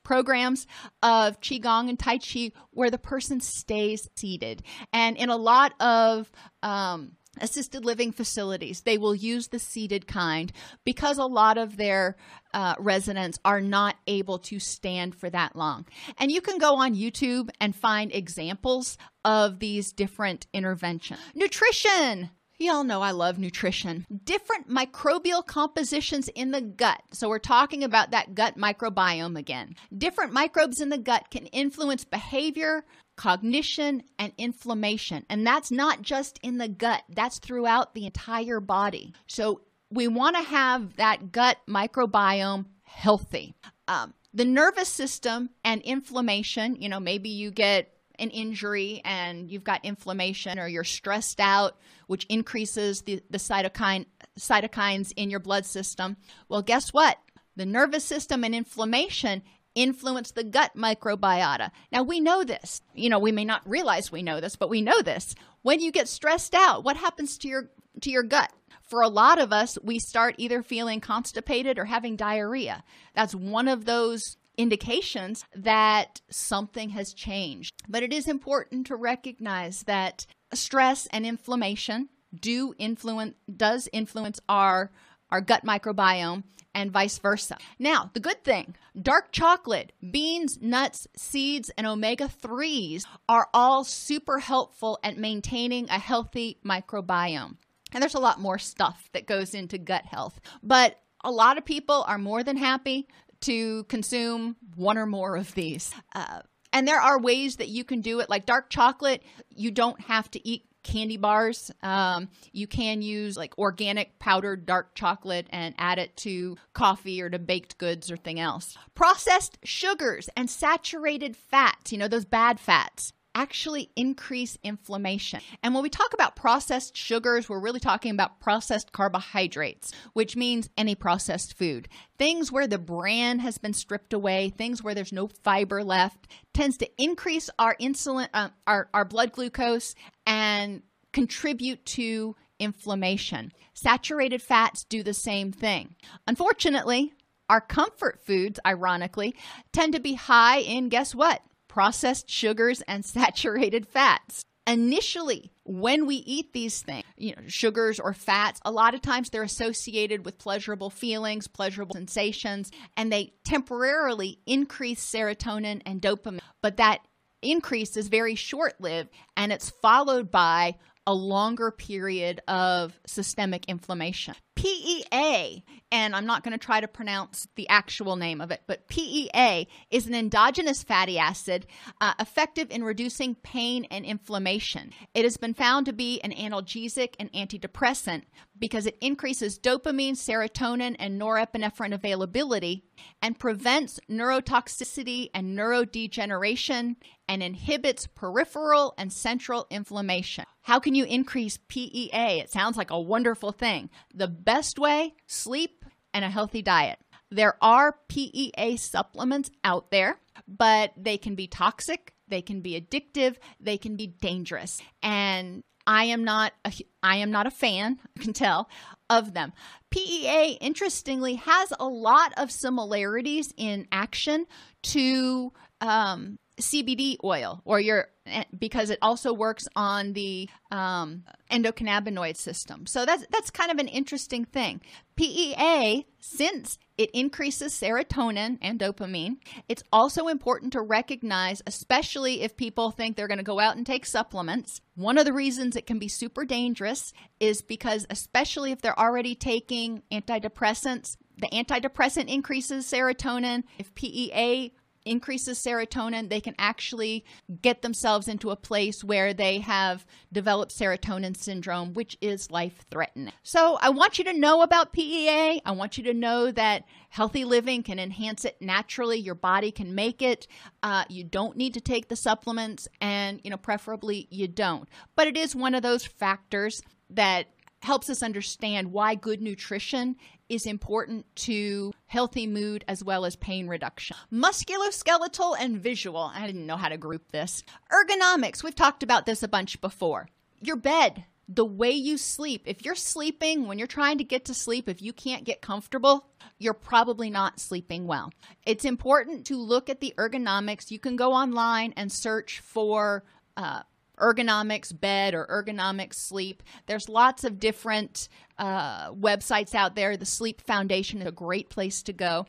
[0.04, 0.66] programs
[1.04, 6.32] of qigong and tai chi where the person stays seated and in a lot of
[6.64, 7.12] um,
[7.42, 10.52] assisted living facilities they will use the seated kind
[10.86, 12.16] because a lot of their
[12.54, 15.86] uh, residents are not able to stand for that long
[16.18, 22.30] and you can go on youtube and find examples of these different interventions nutrition
[22.62, 24.06] Y'all know I love nutrition.
[24.26, 27.02] Different microbial compositions in the gut.
[27.14, 29.78] So, we're talking about that gut microbiome again.
[29.98, 32.84] Different microbes in the gut can influence behavior,
[33.20, 35.26] cognition, and inflammation.
[35.30, 39.14] And that's not just in the gut, that's throughout the entire body.
[39.28, 39.62] So,
[39.92, 43.56] we want to have that gut microbiome healthy.
[43.90, 49.66] Um, the nervous system and inflammation, you know, maybe you get an injury and you've
[49.66, 54.06] got inflammation or you're stressed out, which increases the, the cytokine
[54.40, 56.16] cytokines in your blood system.
[56.48, 57.18] Well, guess what?
[57.58, 59.42] The nervous system and inflammation
[59.80, 61.72] influence the gut microbiota.
[61.92, 62.82] Now we know this.
[62.94, 65.36] You know, we may not realize we know this, but we know this.
[65.62, 67.70] When you get stressed out, what happens to your
[68.02, 68.52] to your gut?
[68.82, 72.84] For a lot of us, we start either feeling constipated or having diarrhea.
[73.16, 77.74] That's one of those indications that something has changed.
[77.88, 84.92] But it is important to recognize that stress and inflammation do influence does influence our
[85.32, 86.44] our gut microbiome
[86.80, 87.58] and vice versa.
[87.78, 94.40] Now, the good thing dark chocolate, beans, nuts, seeds, and omega 3s are all super
[94.40, 97.58] helpful at maintaining a healthy microbiome.
[97.92, 101.66] And there's a lot more stuff that goes into gut health, but a lot of
[101.66, 103.08] people are more than happy
[103.42, 105.94] to consume one or more of these.
[106.14, 110.00] Uh, and there are ways that you can do it, like dark chocolate, you don't
[110.02, 111.72] have to eat candy bars.
[111.84, 117.30] Um, you can use like organic powdered dark chocolate and add it to coffee or
[117.30, 118.78] to baked goods or thing else.
[118.96, 125.40] Processed sugars and saturated fats, you know, those bad fats actually increase inflammation.
[125.64, 130.70] And when we talk about processed sugars, we're really talking about processed carbohydrates, which means
[130.78, 131.88] any processed food.
[132.18, 136.76] Things where the bran has been stripped away, things where there's no fiber left, tends
[136.80, 139.96] to increase our insulin, uh, our, our blood glucose,
[140.28, 140.82] and
[141.14, 143.54] contribute to inflammation.
[143.74, 145.96] Saturated fats do the same thing.
[146.28, 147.14] Unfortunately,
[147.50, 149.34] our comfort foods, ironically,
[149.72, 151.42] tend to be high in guess what?
[151.80, 154.44] Processed sugars and saturated fats.
[154.68, 159.30] Initially, when we eat these things, you know, sugars or fats, a lot of times
[159.30, 166.42] they're associated with pleasurable feelings, pleasurable sensations, and they temporarily increase serotonin and dopamine.
[166.62, 167.00] But that
[167.42, 170.76] increase is very short lived and it's followed by
[171.08, 174.36] a longer period of systemic inflammation.
[174.58, 178.88] PEA, and I'm not going to try to pronounce the actual name of it, but
[178.88, 181.66] PEA is an endogenous fatty acid
[182.00, 184.92] uh, effective in reducing pain and inflammation.
[185.14, 188.24] It has been found to be an analgesic and antidepressant
[188.58, 192.84] because it increases dopamine, serotonin, and norepinephrine availability
[193.22, 196.96] and prevents neurotoxicity and neurodegeneration
[197.28, 200.46] and inhibits peripheral and central inflammation.
[200.62, 202.40] How can you increase PEA?
[202.40, 203.90] It sounds like a wonderful thing.
[204.14, 205.79] The best way sleep
[206.14, 207.00] and a healthy diet.
[207.32, 213.38] There are PEA supplements out there, but they can be toxic, they can be addictive,
[213.60, 214.82] they can be dangerous.
[215.04, 218.70] And I am not a, I am not a fan, I can tell,
[219.10, 219.54] of them.
[219.92, 224.46] PEA interestingly has a lot of similarities in action
[224.84, 225.52] to
[225.82, 232.86] um, CBD oil or your eh, because it also works on the um, endocannabinoid system.
[232.86, 234.82] So that's that's kind of an interesting thing.
[235.16, 239.38] PEA, since it increases serotonin and dopamine,
[239.68, 243.86] it's also important to recognize, especially if people think they're going to go out and
[243.86, 244.82] take supplements.
[244.96, 249.36] One of the reasons it can be super dangerous is because, especially if they're already
[249.36, 253.64] taking antidepressants, the antidepressant increases serotonin.
[253.78, 254.74] If PEA
[255.06, 257.26] increases serotonin, they can actually
[257.62, 263.34] get themselves into a place where they have developed serotonin syndrome, which is life threatening.
[263.44, 265.62] So I want you to know about PEA.
[265.66, 269.18] I want you to know that healthy living can enhance it naturally.
[269.18, 270.48] Your body can make it.
[270.84, 274.88] Uh, you don't need to take the supplements, and you know, preferably you don't.
[275.16, 277.48] But it is one of those factors that
[277.82, 280.16] helps us understand why good nutrition
[280.50, 284.18] is important to healthy mood as well as pain reduction.
[284.34, 286.32] Musculoskeletal and visual.
[286.34, 287.64] I didn't know how to group this.
[287.92, 288.64] Ergonomics.
[288.64, 290.28] We've talked about this a bunch before.
[290.62, 292.64] Your bed, the way you sleep.
[292.66, 296.26] If you're sleeping, when you're trying to get to sleep, if you can't get comfortable,
[296.58, 298.32] you're probably not sleeping well.
[298.66, 300.92] It's important to look at the ergonomics.
[300.92, 303.24] You can go online and search for
[303.58, 303.82] uh,
[304.20, 306.64] ergonomics bed or ergonomics sleep.
[306.86, 310.18] There's lots of different uh, websites out there.
[310.18, 312.46] The Sleep Foundation is a great place to go.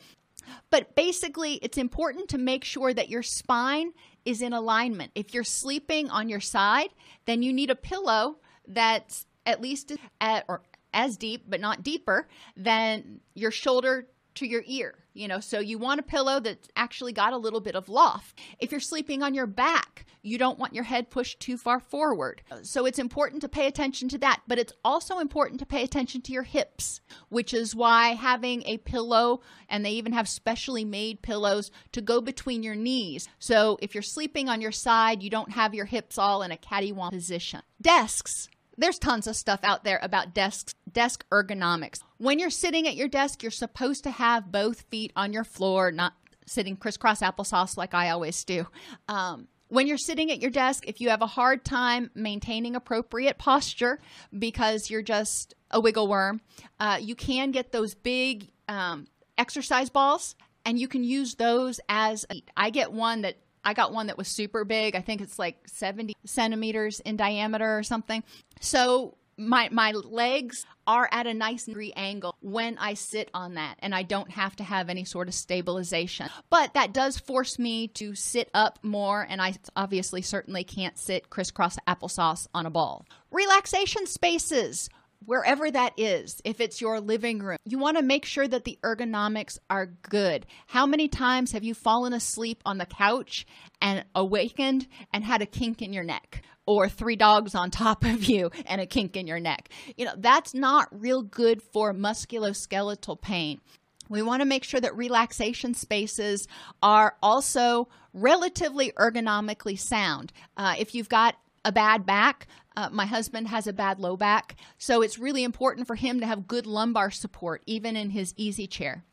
[0.71, 3.93] But basically, it's important to make sure that your spine
[4.25, 5.13] is in alignment.
[5.15, 6.91] If you're sleeping on your side,
[7.27, 10.63] then you need a pillow that's at least at or
[10.93, 14.09] as deep, but not deeper than your shoulder
[14.41, 17.61] to your ear, you know, so you want a pillow that's actually got a little
[17.61, 18.41] bit of loft.
[18.59, 22.43] If you're sleeping on your back, you don't want your head pushed too far forward.
[22.63, 26.23] So it's important to pay attention to that, but it's also important to pay attention
[26.23, 31.23] to your hips, which is why having a pillow, and they even have specially made
[31.23, 33.29] pillows to go between your knees.
[33.39, 36.57] So if you're sleeping on your side, you don't have your hips all in a
[36.57, 37.61] cattywampus position.
[37.81, 38.49] Desks
[38.81, 41.99] there's tons of stuff out there about desk desk ergonomics.
[42.19, 45.93] When you're sitting at your desk, you're supposed to have both feet on your floor,
[45.93, 46.15] not
[46.47, 48.67] sitting crisscross applesauce like I always do.
[49.09, 53.39] Um, when you're sitting at your desk, if you have a hard time maintaining appropriate
[53.39, 54.01] posture
[54.37, 56.41] because you're just a wiggle worm,
[56.81, 59.07] uh, you can get those big um,
[59.39, 62.27] exercise balls and you can use those as
[62.57, 64.95] I get one that I got one that was super big.
[64.95, 68.23] I think it's like 70 centimeters in diameter or something.
[68.61, 73.77] So my my legs are at a nice degree angle when I sit on that
[73.79, 76.29] and I don't have to have any sort of stabilization.
[76.51, 81.31] But that does force me to sit up more and I obviously certainly can't sit
[81.31, 83.07] crisscross applesauce on a ball.
[83.31, 84.91] Relaxation spaces
[85.25, 88.79] wherever that is, if it's your living room, you want to make sure that the
[88.83, 90.47] ergonomics are good.
[90.67, 93.47] How many times have you fallen asleep on the couch
[93.81, 96.43] and awakened and had a kink in your neck?
[96.67, 99.71] Or three dogs on top of you and a kink in your neck.
[99.97, 103.61] You know, that's not real good for musculoskeletal pain.
[104.09, 106.47] We want to make sure that relaxation spaces
[106.83, 110.33] are also relatively ergonomically sound.
[110.57, 112.47] Uh, if you've got a bad back,
[112.81, 116.27] uh, my husband has a bad low back, so it's really important for him to
[116.27, 119.05] have good lumbar support, even in his easy chair.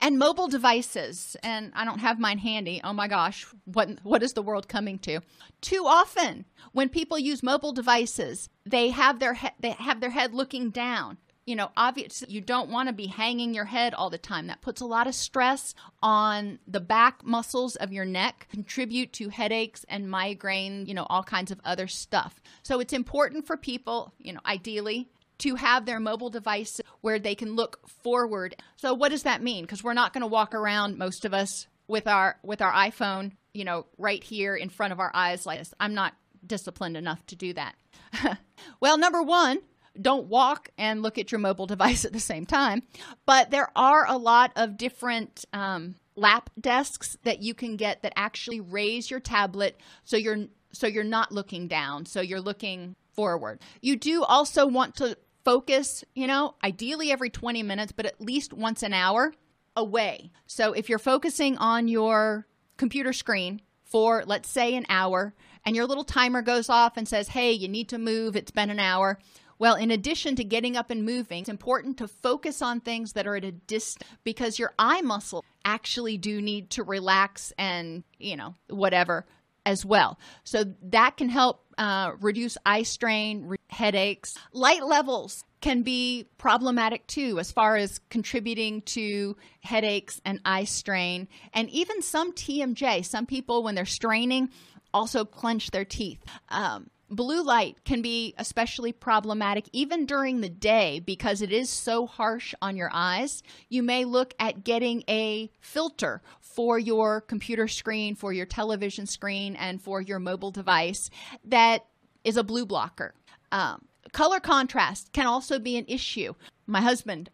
[0.00, 2.80] And mobile devices, and I don't have mine handy.
[2.84, 5.20] Oh my gosh, what what is the world coming to?
[5.60, 10.34] Too often, when people use mobile devices, they have their he- they have their head
[10.34, 11.18] looking down
[11.50, 14.46] you know, obviously you don't want to be hanging your head all the time.
[14.46, 19.28] That puts a lot of stress on the back muscles of your neck, contribute to
[19.28, 22.40] headaches and migraine, you know, all kinds of other stuff.
[22.62, 27.34] So it's important for people, you know, ideally to have their mobile device where they
[27.34, 28.54] can look forward.
[28.76, 29.64] So what does that mean?
[29.64, 33.32] Because we're not going to walk around most of us with our with our iPhone
[33.52, 35.74] you know, right here in front of our eyes like this.
[35.80, 36.14] I'm not
[36.46, 37.74] disciplined enough to do that.
[38.80, 39.60] well, number one,
[40.00, 42.82] don't walk and look at your mobile device at the same time.
[43.26, 48.12] But there are a lot of different um, lap desks that you can get that
[48.16, 53.60] actually raise your tablet so you're so you're not looking down, so you're looking forward.
[53.80, 58.52] You do also want to focus, you know, ideally every 20 minutes, but at least
[58.52, 59.34] once an hour
[59.74, 60.30] away.
[60.46, 65.34] So if you're focusing on your computer screen for let's say an hour
[65.64, 68.36] and your little timer goes off and says, "Hey, you need to move.
[68.36, 69.18] It's been an hour."
[69.60, 73.26] Well, in addition to getting up and moving, it's important to focus on things that
[73.26, 78.36] are at a distance because your eye muscle actually do need to relax and, you
[78.36, 79.26] know, whatever
[79.66, 80.18] as well.
[80.44, 84.34] So that can help uh, reduce eye strain, re- headaches.
[84.54, 91.28] Light levels can be problematic too, as far as contributing to headaches and eye strain.
[91.52, 94.48] And even some TMJ, some people, when they're straining,
[94.94, 96.24] also clench their teeth.
[96.48, 102.06] Um, Blue light can be especially problematic even during the day because it is so
[102.06, 103.42] harsh on your eyes.
[103.68, 109.56] You may look at getting a filter for your computer screen, for your television screen,
[109.56, 111.10] and for your mobile device
[111.44, 111.86] that
[112.22, 113.14] is a blue blocker.
[113.50, 116.34] Um, color contrast can also be an issue.
[116.70, 117.28] My husband,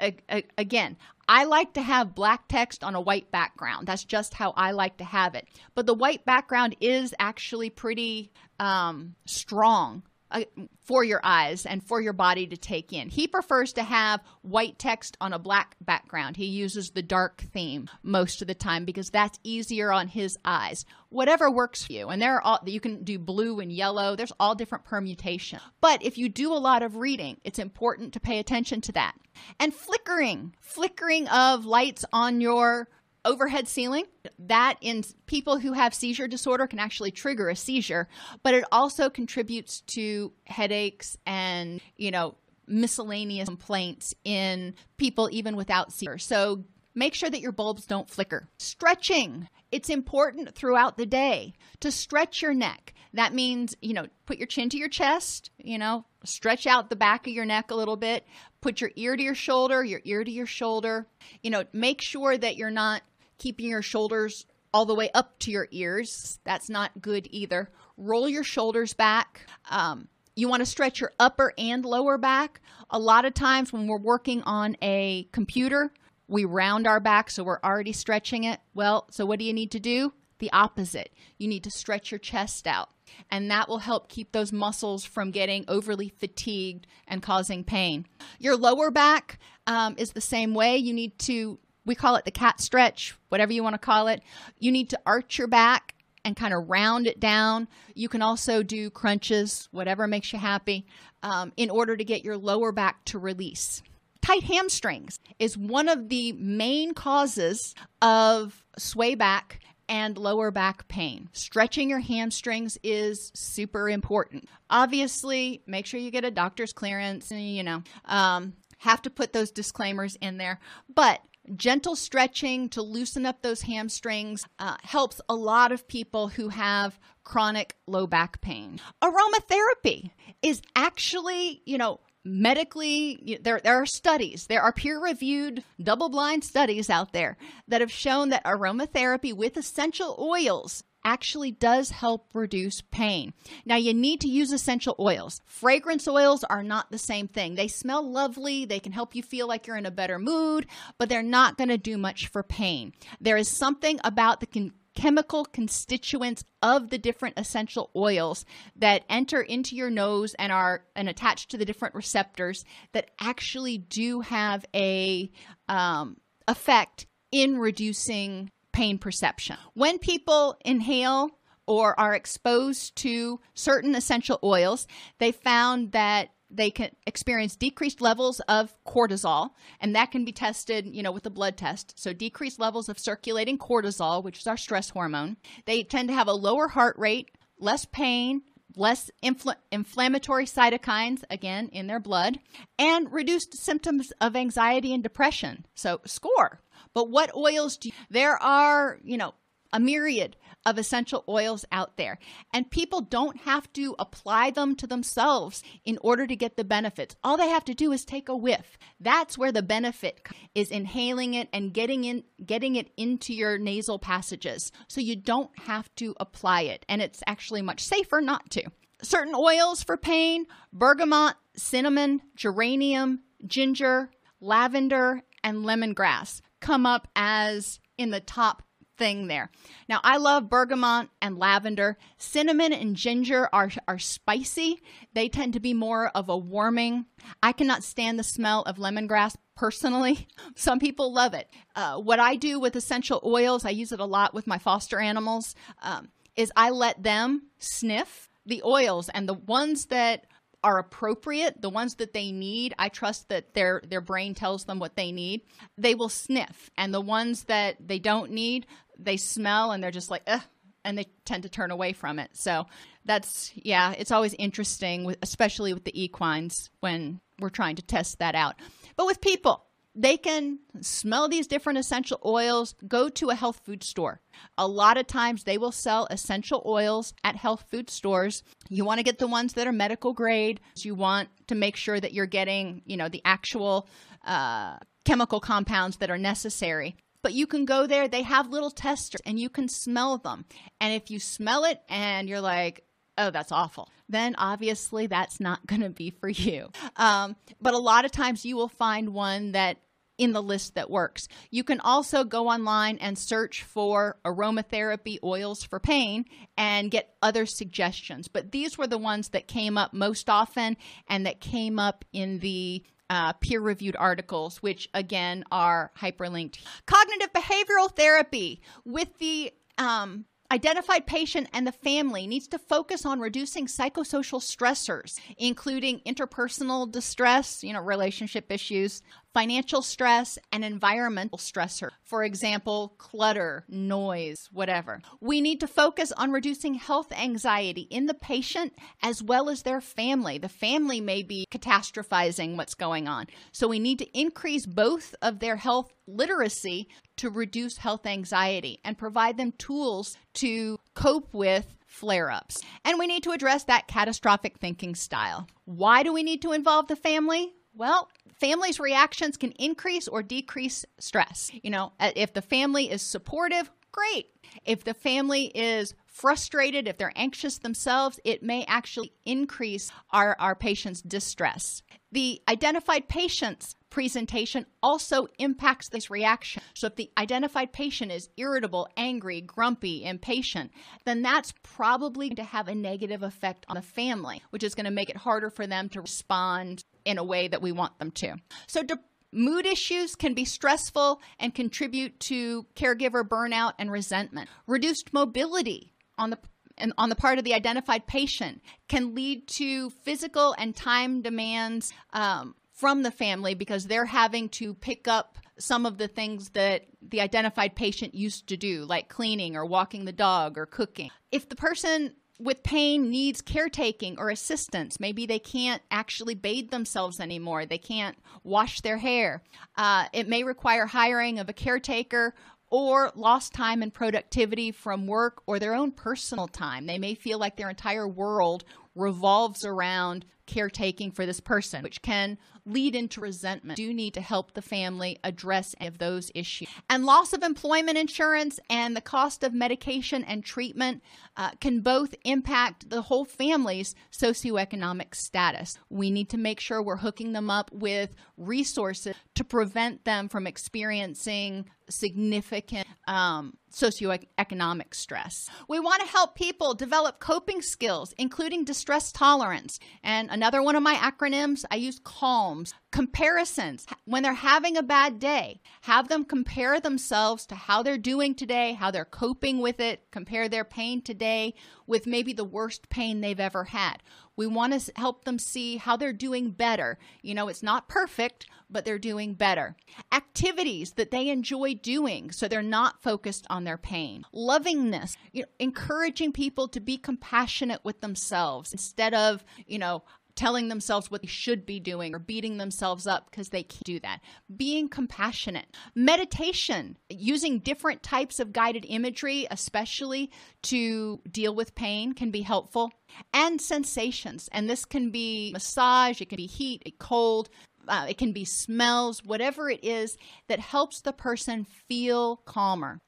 [0.56, 0.96] again,
[1.28, 3.86] I like to have black text on a white background.
[3.86, 5.46] That's just how I like to have it.
[5.74, 10.42] But the white background is actually pretty um, strong Uh,
[10.82, 13.08] for your eyes and for your body to take in.
[13.08, 16.36] He prefers to have white text on a black background.
[16.36, 20.84] He uses the dark theme most of the time because that's easier on his eyes.
[21.10, 22.08] Whatever works for you.
[22.08, 24.16] And there are all you can do blue and yellow.
[24.16, 25.62] There's all different permutations.
[25.80, 29.14] But if you do a lot of reading, it's important to pay attention to that.
[29.60, 32.88] And flickering, flickering of lights on your
[33.26, 34.04] overhead ceiling
[34.38, 38.08] that in people who have seizure disorder can actually trigger a seizure
[38.42, 45.92] but it also contributes to headaches and you know miscellaneous complaints in people even without
[45.92, 46.18] seizure.
[46.18, 46.64] So
[46.94, 48.48] make sure that your bulbs don't flicker.
[48.58, 52.94] Stretching it's important throughout the day to stretch your neck.
[53.14, 56.96] That means you know put your chin to your chest you know stretch out the
[56.96, 58.26] back of your neck a little bit
[58.60, 61.06] put your ear to your shoulder your ear to your shoulder.
[61.42, 63.02] You know make sure that you're not
[63.38, 66.38] keeping your shoulders all the way up to your ears.
[66.44, 67.70] That's not good either.
[67.96, 69.46] Roll your shoulders back.
[69.70, 72.60] Um, you want to stretch your upper and lower back.
[72.90, 75.92] A lot of times when we're working on a computer,
[76.28, 78.60] we round our back so we're already stretching it.
[78.74, 80.12] Well, so what do you need to do?
[80.38, 81.10] The opposite.
[81.38, 82.90] You need to stretch your chest out,
[83.30, 88.04] and that will help keep those muscles from getting overly fatigued and causing pain.
[88.38, 90.76] Your lower back um, is the same way.
[90.76, 94.20] You need to we call it the cat stretch, whatever you want to call it.
[94.58, 97.68] You need to arch your back and kind of round it down.
[97.94, 100.84] You can also do crunches, whatever makes you happy,
[101.22, 103.82] um, in order to get your lower back to release.
[104.20, 111.28] Tight hamstrings is one of the main causes of sway back and lower back pain.
[111.32, 114.48] Stretching your hamstrings is super important.
[114.68, 119.52] Obviously, make sure you get a doctor's clearance, you know, um, have to put those
[119.52, 120.58] disclaimers in there.
[120.92, 121.20] But
[121.54, 126.98] gentle stretching to loosen up those hamstrings uh, helps a lot of people who have
[127.24, 128.80] chronic low back pain.
[129.02, 130.10] Aromatherapy
[130.42, 136.42] is actually, you know, medically there there are studies there are peer reviewed double blind
[136.42, 137.36] studies out there
[137.68, 143.32] that have shown that aromatherapy with essential oils actually does help reduce pain.
[143.64, 145.40] Now, you need to use essential oils.
[145.46, 147.54] Fragrance oils are not the same thing.
[147.54, 150.66] They smell lovely, they can help you feel like you're in a better mood,
[150.98, 152.92] but they're not going to do much for pain.
[153.20, 158.44] There is something about the con- chemical constituents of the different essential oils
[158.74, 163.78] that enter into your nose and are and attached to the different receptors that actually
[163.78, 165.30] do have a
[165.68, 166.16] um,
[166.48, 169.56] effect in reducing pain perception.
[169.72, 171.30] When people inhale
[171.66, 174.86] or are exposed to certain essential oils,
[175.18, 179.50] they found that they can experience decreased levels of cortisol
[179.80, 181.98] and that can be tested you know with a blood test.
[181.98, 186.28] So decreased levels of circulating cortisol which is our stress hormone they tend to have
[186.28, 188.42] a lower heart rate less pain
[188.76, 192.38] less infl- inflammatory cytokines again in their blood
[192.78, 195.66] and reduced symptoms of anxiety and depression.
[195.74, 196.60] So score
[196.96, 199.34] but what oils do you, there are, you know,
[199.70, 200.34] a myriad
[200.64, 202.18] of essential oils out there.
[202.54, 207.14] And people don't have to apply them to themselves in order to get the benefits.
[207.22, 208.78] All they have to do is take a whiff.
[208.98, 213.98] That's where the benefit is inhaling it and getting in getting it into your nasal
[213.98, 214.72] passages.
[214.88, 218.62] So you don't have to apply it and it's actually much safer not to.
[219.02, 224.08] Certain oils for pain, bergamot, cinnamon, geranium, ginger,
[224.40, 228.62] lavender, and lemongrass come up as in the top
[228.96, 229.50] thing there.
[229.88, 231.98] Now, I love bergamot and lavender.
[232.18, 234.82] Cinnamon and ginger are, are spicy.
[235.14, 237.06] They tend to be more of a warming.
[237.42, 240.26] I cannot stand the smell of lemongrass personally.
[240.54, 241.48] Some people love it.
[241.74, 244.98] Uh, what I do with essential oils, I use it a lot with my foster
[244.98, 250.26] animals, um, is I let them sniff the oils and the ones that
[250.66, 254.80] are appropriate, the ones that they need, I trust that their their brain tells them
[254.80, 255.42] what they need.
[255.78, 258.66] They will sniff, and the ones that they don't need,
[258.98, 260.42] they smell and they're just like, ugh,
[260.84, 262.30] and they tend to turn away from it.
[262.32, 262.66] So
[263.04, 268.34] that's yeah, it's always interesting, especially with the equines when we're trying to test that
[268.34, 268.56] out.
[268.96, 269.65] But with people,
[269.96, 274.20] they can smell these different essential oils, go to a health food store.
[274.58, 278.42] A lot of times they will sell essential oils at health food stores.
[278.68, 280.60] You want to get the ones that are medical grade.
[280.76, 283.88] You want to make sure that you're getting, you know, the actual
[284.26, 284.76] uh,
[285.06, 286.94] chemical compounds that are necessary.
[287.22, 290.44] But you can go there, they have little testers and you can smell them.
[290.80, 292.84] And if you smell it and you're like,
[293.18, 296.68] oh, that's awful, then obviously that's not going to be for you.
[296.96, 299.78] Um, but a lot of times you will find one that
[300.18, 301.28] in the list that works.
[301.50, 306.24] You can also go online and search for aromatherapy oils for pain
[306.56, 308.28] and get other suggestions.
[308.28, 310.76] But these were the ones that came up most often
[311.08, 316.58] and that came up in the uh, peer reviewed articles, which again are hyperlinked.
[316.86, 323.20] Cognitive behavioral therapy with the um, identified patient and the family needs to focus on
[323.20, 329.02] reducing psychosocial stressors, including interpersonal distress, you know, relationship issues,
[329.36, 331.90] financial stress, and environmental stressor.
[332.02, 335.02] For example, clutter, noise, whatever.
[335.20, 338.72] We need to focus on reducing health anxiety in the patient
[339.02, 340.38] as well as their family.
[340.38, 343.26] The family may be catastrophizing what's going on.
[343.52, 348.96] So we need to increase both of their health literacy to reduce health anxiety and
[348.96, 352.62] provide them tools to cope with flare ups.
[352.86, 355.46] And we need to address that catastrophic thinking style.
[355.66, 357.52] Why do we need to involve the family?
[357.74, 358.08] Well,
[358.38, 361.50] families' reactions can increase or decrease stress.
[361.62, 364.26] You know, uh, if the family is supportive, great.
[364.64, 370.54] If the family is frustrated, if they're anxious themselves, it may actually increase our, our
[370.54, 371.82] patient's distress.
[372.12, 376.62] The identified patient's presentation also impacts this reaction.
[376.74, 380.70] So, if the identified patient is irritable, angry, grumpy, impatient,
[381.04, 384.84] then that's probably going to have a negative effect on the family, which is going
[384.84, 388.10] to make it harder for them to respond in a way that we want them
[388.10, 388.36] to.
[388.66, 388.98] So, de-
[389.32, 394.48] Mood issues can be stressful and contribute to caregiver burnout and resentment.
[394.66, 396.38] Reduced mobility on the
[396.78, 401.92] and on the part of the identified patient can lead to physical and time demands
[402.12, 406.86] um, from the family because they're having to pick up some of the things that
[407.00, 411.10] the identified patient used to do, like cleaning or walking the dog or cooking.
[411.32, 415.00] If the person with pain needs caretaking or assistance.
[415.00, 417.66] Maybe they can't actually bathe themselves anymore.
[417.66, 419.42] They can't wash their hair.
[419.76, 422.34] Uh, it may require hiring of a caretaker
[422.68, 426.86] or lost time and productivity from work or their own personal time.
[426.86, 428.64] They may feel like their entire world
[428.96, 433.76] revolves around caretaking for this person, which can lead into resentment.
[433.76, 436.68] Do need to help the family address any of those issues.
[436.88, 441.02] And loss of employment insurance and the cost of medication and treatment
[441.36, 445.78] uh, can both impact the whole family's socioeconomic status.
[445.90, 450.46] We need to make sure we're hooking them up with resources to prevent them from
[450.46, 455.50] experiencing significant um, socioeconomic stress.
[455.68, 459.78] We want to help people develop coping skills, including distress tolerance.
[460.02, 463.86] And another one of my acronyms, I use CALMS, comparisons.
[464.06, 468.72] When they're having a bad day, have them compare themselves to how they're doing today,
[468.72, 471.54] how they're coping with it, compare their pain today
[471.86, 474.02] with maybe the worst pain they've ever had.
[474.36, 476.98] We want to help them see how they're doing better.
[477.22, 479.76] You know, it's not perfect, but they're doing better.
[480.12, 484.24] Activities that they enjoy doing so they're not focused on their pain.
[484.34, 490.02] Lovingness, you know, encouraging people to be compassionate with themselves instead of, you know,
[490.36, 494.00] telling themselves what they should be doing or beating themselves up because they can't do
[494.00, 494.20] that.
[494.54, 495.66] Being compassionate.
[495.94, 500.30] Meditation, using different types of guided imagery, especially
[500.62, 502.92] to deal with pain, can be helpful.
[503.32, 504.48] And sensations.
[504.52, 507.48] And this can be massage, it can be heat, cold,
[507.88, 510.16] uh, it can be smells, whatever it is
[510.48, 513.00] that helps the person feel calmer.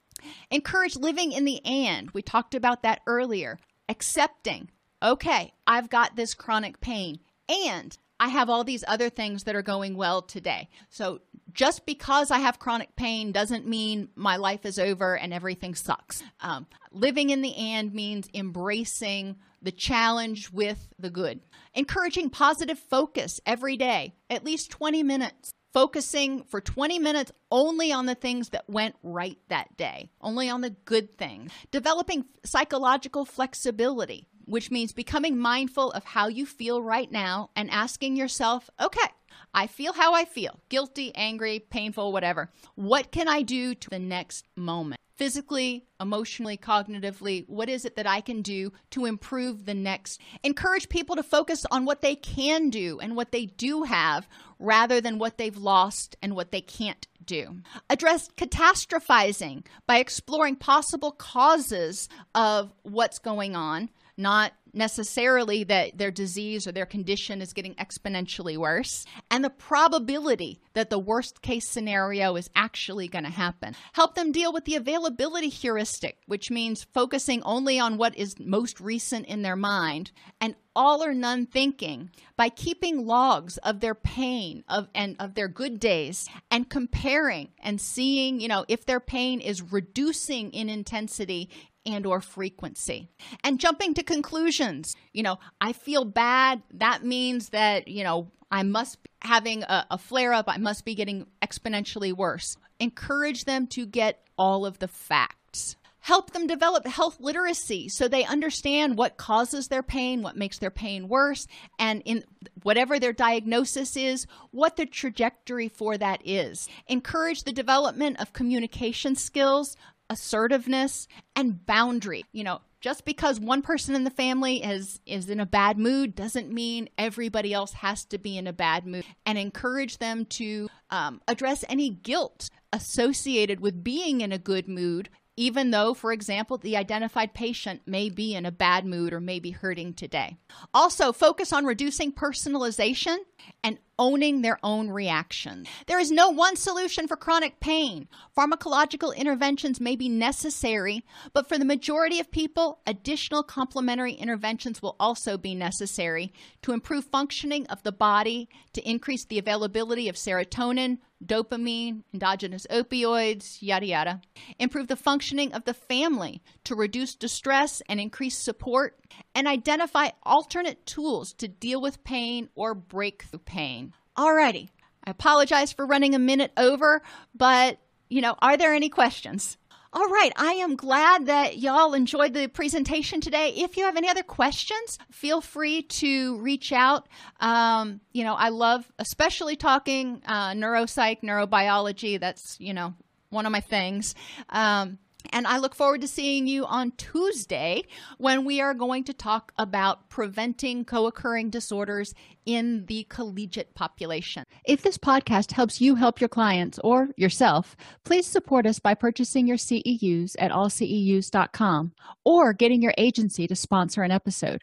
[0.50, 2.10] Encourage living in the and.
[2.12, 3.58] We talked about that earlier.
[3.88, 4.70] Accepting,
[5.02, 9.62] okay, I've got this chronic pain and I have all these other things that are
[9.62, 10.68] going well today.
[10.90, 11.20] So
[11.52, 16.22] just because I have chronic pain doesn't mean my life is over and everything sucks.
[16.40, 21.40] Um, living in the and means embracing the challenge with the good.
[21.74, 25.52] Encouraging positive focus every day, at least 20 minutes.
[25.74, 30.62] Focusing for 20 minutes only on the things that went right that day, only on
[30.62, 31.52] the good things.
[31.70, 38.16] Developing psychological flexibility, which means becoming mindful of how you feel right now and asking
[38.16, 39.08] yourself, okay,
[39.52, 42.50] I feel how I feel guilty, angry, painful, whatever.
[42.74, 45.00] What can I do to the next moment?
[45.18, 47.44] physically, emotionally, cognitively?
[47.48, 50.20] What is it that I can do to improve the next?
[50.44, 54.28] Encourage people to focus on what they can do and what they do have
[54.60, 57.56] rather than what they've lost and what they can't do.
[57.90, 66.66] Address catastrophizing by exploring possible causes of what's going on, not necessarily that their disease
[66.66, 72.36] or their condition is getting exponentially worse, and the probability that the worst case scenario
[72.36, 73.74] is actually going to happen.
[73.92, 78.80] Help them deal with the availability heuristic, which means focusing only on what is most
[78.80, 80.10] recent in their mind,
[80.40, 85.48] and all or none thinking by keeping logs of their pain of and of their
[85.48, 91.50] good days and comparing and seeing you know if their pain is reducing in intensity
[91.88, 93.08] and or frequency.
[93.42, 96.62] And jumping to conclusions you know i feel bad.
[96.74, 100.46] That means that you know i must be having a, a flare up.
[100.48, 102.56] I must be getting exponentially worse.
[102.78, 105.76] Encourage them to get all of the facts.
[106.00, 110.70] Help them develop health literacy so they understand what causes their pain, what makes their
[110.70, 111.46] pain worse,
[111.78, 112.24] and in
[112.62, 116.66] whatever their diagnosis is, what the trajectory for that is.
[116.86, 119.76] Encourage the development of communication skills,
[120.10, 122.24] assertiveness and boundary.
[122.32, 126.14] You know, just because one person in the family is is in a bad mood
[126.14, 130.68] doesn't mean everybody else has to be in a bad mood and encourage them to
[130.90, 136.58] um, address any guilt associated with being in a good mood even though, for example,
[136.58, 140.36] the identified patient may be in a bad mood or may be hurting today.
[140.74, 143.18] Also, focus on reducing personalization
[143.62, 145.66] and owning their own reaction.
[145.86, 148.08] There is no one solution for chronic pain.
[148.36, 154.96] Pharmacological interventions may be necessary, but for the majority of people, additional complementary interventions will
[155.00, 156.32] also be necessary
[156.62, 163.58] to improve functioning of the body, to increase the availability of serotonin, dopamine, endogenous opioids,
[163.60, 164.20] yada yada.
[164.58, 168.98] Improve the functioning of the family to reduce distress and increase support,
[169.34, 173.87] and identify alternate tools to deal with pain or break through pain.
[174.18, 174.68] Alrighty,
[175.04, 177.02] I apologize for running a minute over,
[177.36, 179.56] but you know, are there any questions?
[179.92, 183.50] All right, I am glad that y'all enjoyed the presentation today.
[183.50, 187.08] If you have any other questions, feel free to reach out.
[187.38, 192.18] Um, you know, I love especially talking uh, neuropsych, neurobiology.
[192.18, 192.94] That's, you know,
[193.30, 194.16] one of my things.
[194.48, 194.98] Um,
[195.32, 197.82] and I look forward to seeing you on Tuesday
[198.18, 202.14] when we are going to talk about preventing co occurring disorders
[202.46, 204.44] in the collegiate population.
[204.64, 209.46] If this podcast helps you help your clients or yourself, please support us by purchasing
[209.46, 211.92] your CEUs at allceus.com
[212.24, 214.62] or getting your agency to sponsor an episode.